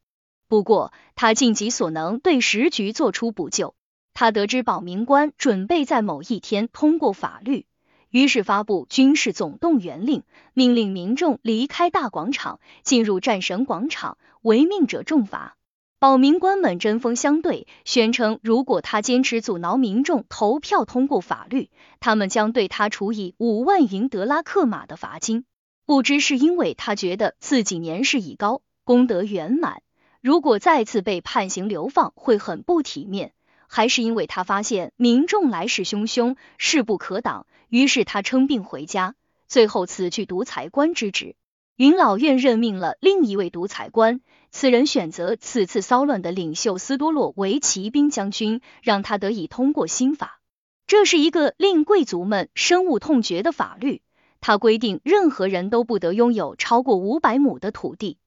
[0.47, 3.73] 不过他尽己所能对时局做出补救。
[4.13, 7.65] 他得知保民官准备在某一天通过法律，
[8.13, 10.21] 于是发布军事总动员令，
[10.53, 15.57] 命令民众离开大广场，进入战神广场，违命者重罚。
[15.97, 25.43] 保民官们针锋相对，宣称如果他坚持阻挠民众投票通过法律，他们将对他处以五万银德拉克马的罚金。
[25.87, 29.81] 不知是因为他觉得自己年事已高，功德圆满，
[30.21, 33.33] 如果再次被判刑流放会很不体面，
[33.75, 39.15] 还是因为他发现民众来势汹汹，势不可挡，于是他称病回家，
[39.47, 41.35] 最后辞去独裁官之职。
[41.75, 44.21] 云老院任命了另一位独裁官。
[44.51, 50.39] 此人选择此次骚乱的领袖斯多洛为骑兵将军，让他得以通过新法。
[50.85, 54.03] 这是一个令贵族们深恶痛绝的法律。
[54.39, 58.19] 他规定任何人都不得拥有超过五百亩的土地。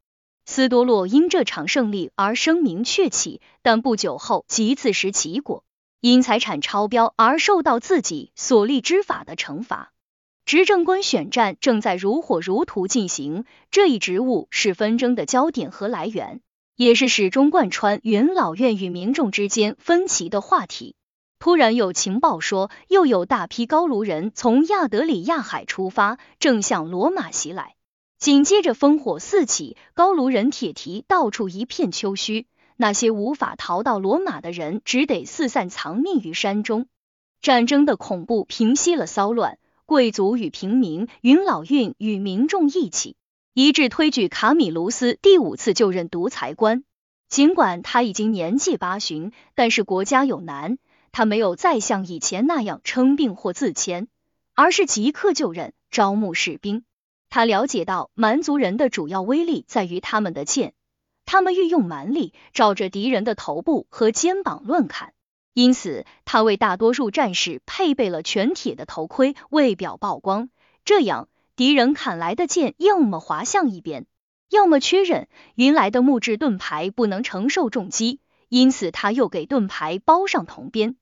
[0.49, 5.65] 斯多洛因这场胜利而声名鹊起，但不久后即自食其果，
[6.01, 9.93] 因财产超标而受到自己所立之法的惩罚。
[10.45, 16.41] 执政官选战正在如火如荼进行，这一职务是纷争的焦点和来源，
[16.77, 20.95] 也是始终贯穿元老院与民众之间分歧的话题。
[21.41, 27.75] 突然有情报说，又有大批高卢人从亚德里亚海出发，正向罗马袭来。
[28.19, 36.87] 紧接着烽火四起，高卢人铁蹄到处一片丘墟，那些无法逃到罗马的人只得四散藏匿于山中。
[37.43, 39.59] 战争的恐怖平息了骚乱。
[39.85, 43.15] 贵族与平民、云老运与民众一起，
[43.55, 46.83] 一致推举卡米卢斯第五次就任独裁官。
[47.29, 50.79] 尽管他已经年纪八旬，但是国家有难，
[51.13, 54.09] 他没有再像以前那样称病或自谦，
[54.57, 56.83] 而是即刻就任，招募士兵。
[57.37, 60.73] 他了解到蛮族人的主要威力在于他们的剑，
[61.27, 65.13] 他们运用蛮力，照着敌人的头部和肩膀乱砍。
[65.53, 70.49] 因此，他为大多数战士配备了全铁的头盔，为表曝光。
[70.87, 74.07] 这样，敌人砍来的剑要么滑向一边，
[74.49, 78.21] 要么确认云来的木质盾牌不能承受重击。
[78.49, 80.97] 因此，他又给盾牌包上铜边。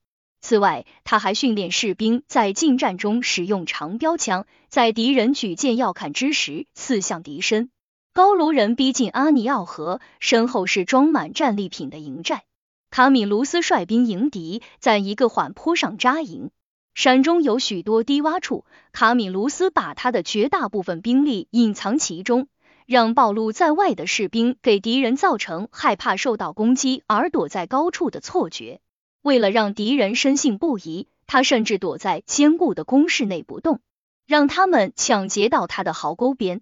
[0.44, 7.70] 此外，他还训练士兵在近战中使用长标枪，在敌人举剑要砍之时刺向敌身。
[8.12, 12.44] 高卢人逼近阿尼奥河，身后是装满战利品的营寨。
[12.90, 16.50] 卡米卢斯率兵迎敌，在一个缓坡上扎营。
[16.92, 22.48] 山中有许多低洼处，卡米卢斯把他的绝大部分兵力隐藏其中，
[22.84, 28.82] 让暴露在外的士兵给敌人造成害怕受到攻击而躲在高处的错觉。
[29.24, 33.80] 为了让敌人深信不疑，他甚至躲在坚固的工事内不动，
[34.26, 36.60] 让他们抢劫到他的壕沟边。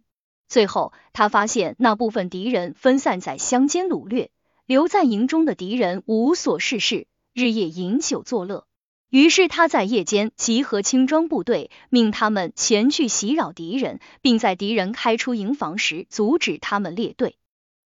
[0.48, 4.30] 最后，他发现那部分敌人分散在乡间掳掠。
[4.64, 8.64] 留在营中的敌人无所事事，日夜饮酒作乐。
[9.10, 17.36] 于是他在夜间集合轻装部队，命他们前去袭扰敌人，并在敌人开出营房时阻止他们列队。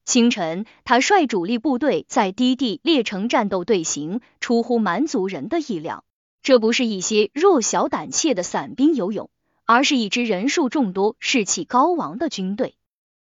[0.06, 6.04] 清晨，他率主力部队在低地列成战斗队形，出乎蛮族人的意料。
[6.42, 9.30] 这不是一些弱小胆怯的散兵游勇，
[9.64, 12.76] 而是一支人数众多、士气高昂的军队。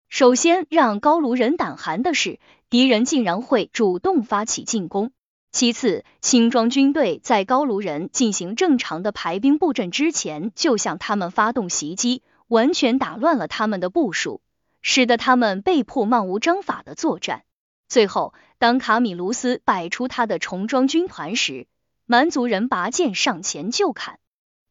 [0.09, 2.39] 首先让高卢人胆寒的是。
[2.67, 5.11] 敌人竟然会主动发起进攻。
[5.51, 14.41] 其次，轻装军队在高卢人进行正常的排兵布阵之前，就向他们发动袭击，完全打乱了他们的部署，
[14.87, 17.41] 使得他们被迫漫无章法的作战。
[17.89, 21.65] 最后，当卡米卢斯摆出他的重装军团时，
[22.05, 24.19] 蛮族人拔剑上前就砍，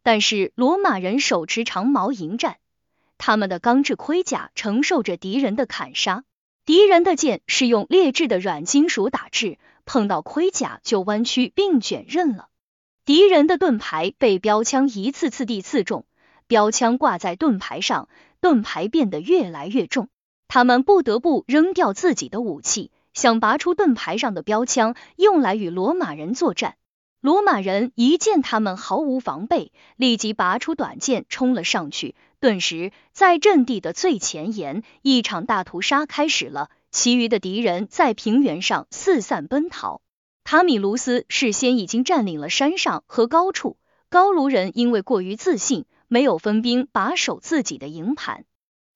[0.05, 2.59] 但是罗马人手持长矛迎战，
[3.19, 6.23] 他们的钢制盔甲承受着敌人的砍杀。
[6.65, 12.49] 敌人的剑是用劣质的软金属打制，碰到盔甲就弯曲并卷刃了。
[13.05, 16.07] 敌人的盾牌被标枪一次次地刺中，
[16.47, 18.09] 标枪挂在盾牌上，
[18.41, 20.09] 盾牌变得越来越重。
[20.49, 26.77] 他们不得不扔掉自己的武器，想拔出盾牌上的标枪，用来与罗马人作战。
[27.21, 32.15] 罗马人一见他们毫无防备，立即拔出短剑冲了上去。
[32.39, 36.69] 顿时，在阵地的最前沿，一场大屠杀开始了。
[36.91, 40.03] 其余的敌人在平原上四散奔逃。
[40.45, 43.79] 塔米卢斯事先已经占领了山上和高处，
[44.11, 48.45] 高卢人因为过于自信，没有分兵把守自己的营盘。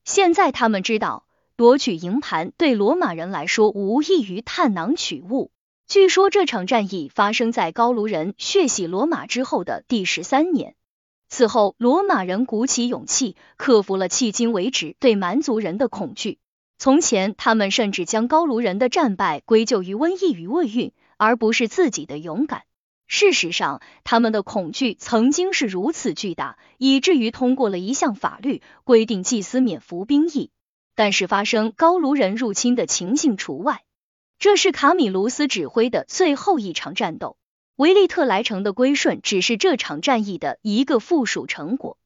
[0.05, 1.27] 现在他们知道，
[1.57, 5.51] 夺取营盘对罗马人来说无异于探囊取物。
[5.89, 10.77] 据说这场战役发生在高卢人血洗罗马之后的第十三年。
[11.29, 16.39] 此后，罗马人鼓起勇气，克服了迄今为止对蛮族人的恐惧。
[16.79, 22.63] 从前，他们甚至将高卢人的战败归咎于瘟疫与厄运，而不是自己的勇敢。
[23.09, 30.51] 事实上，他们的恐惧曾经是如此巨大，以至于通过了一项法律，规定祭司免服兵役。
[30.95, 33.83] 但是，发生高卢人入侵的情形除外。
[34.39, 37.39] 这是卡米卢斯指挥的最后一场战斗，
[37.77, 41.97] 维利特莱城的归顺只是这场战役的一个附属成果。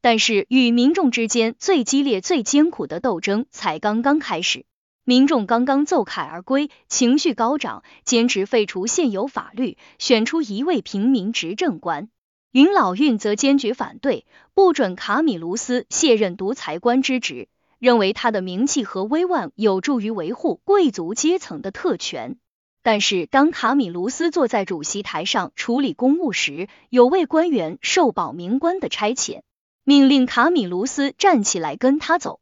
[0.00, 4.64] 但是与民众之间最激烈、最艰苦的斗争才刚刚开始，
[5.08, 12.10] 民众刚刚奏凯而归，情绪高涨，坚持废除现有法律，选出一位平民执政官。
[12.52, 17.48] 云老运则坚决反对，不准卡米卢斯卸任独裁官之职。
[17.78, 22.36] 认为他的名气和威望有助于维护贵族阶层的特权，
[22.82, 29.40] 但是当卡米卢斯坐在主席台上处理公务时，有位官员受保民官的差遣，
[29.84, 32.40] 命令卡米卢斯站起来跟他走。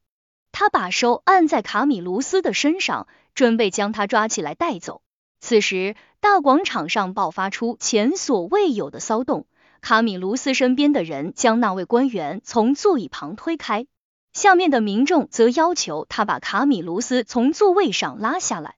[0.59, 5.03] 他把手按在卡米卢斯的身上，准备将他抓起来带走。
[5.39, 9.45] 此时，大广场上爆发出前所未有的骚动。
[9.83, 13.87] 卡米卢斯身边的人将那位官员从座椅旁推开。
[14.33, 18.77] 下面的民众则要求他把卡米卢斯从座位上拉下来。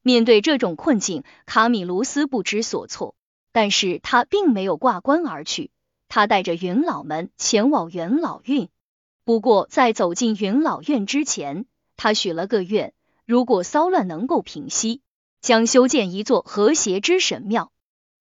[0.00, 3.14] 面对这种困境，卡米卢斯不知所措，
[3.52, 5.70] 但是他并没有挂冠而去，
[6.08, 8.70] 他带着元老们前往元老院。
[9.28, 11.66] 不过在走进元老院之前，
[11.98, 12.94] 他许了个愿：
[13.26, 15.02] 如果骚乱能够平息，
[15.42, 17.70] 将修建一座和谐之神庙。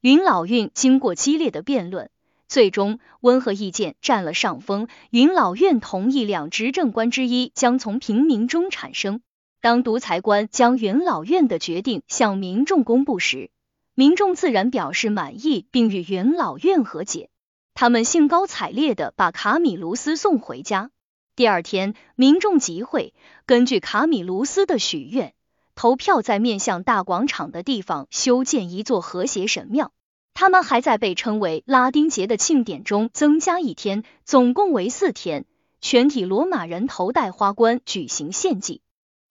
[0.01, 2.09] 元老院经过激烈的辩论。
[2.49, 4.89] 最终，温和意见占了上风。
[5.09, 9.21] 云老院同意两执政官之一将从平民中产生。
[9.61, 13.49] 当独裁官将云老院的决定向民众公布时，
[13.95, 17.29] 民众自然表示满意，并与云老院和解。
[17.73, 20.91] 他们兴高采烈的把卡米卢斯送回家。
[21.37, 23.13] 第二天，民众集会，
[23.45, 25.35] 根据卡米卢斯的许愿，
[25.75, 29.91] 投票在面向大广场的地方修建一座和谐神庙。
[30.33, 35.45] 他们还在被称为拉丁节的庆典中增加一天，总共为四天。
[35.79, 38.81] 全体罗马人头戴花冠举行献祭。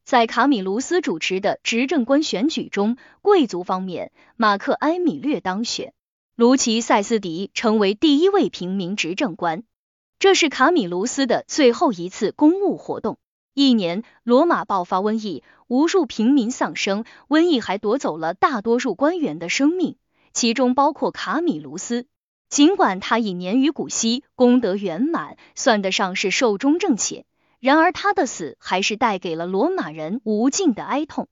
[0.04, 5.92] 在卡米卢斯主持的执政官选举中，贵族方面，马克埃米略当选，
[6.36, 9.64] 卢奇塞斯迪成为第一位平民执政官。
[10.18, 13.18] 这是卡米卢斯的最后一次公务活动。
[13.52, 19.96] 一年，罗马爆发瘟疫，无数平民丧生，瘟疫还夺走了大多数官员的生命。
[20.32, 22.06] 其中包括卡米卢斯，
[22.48, 27.24] 尽管他已年逾古稀，功德圆满，算得上是寿终正寝，
[27.60, 31.28] 然而他的死还是带给了罗马人无尽的哀痛。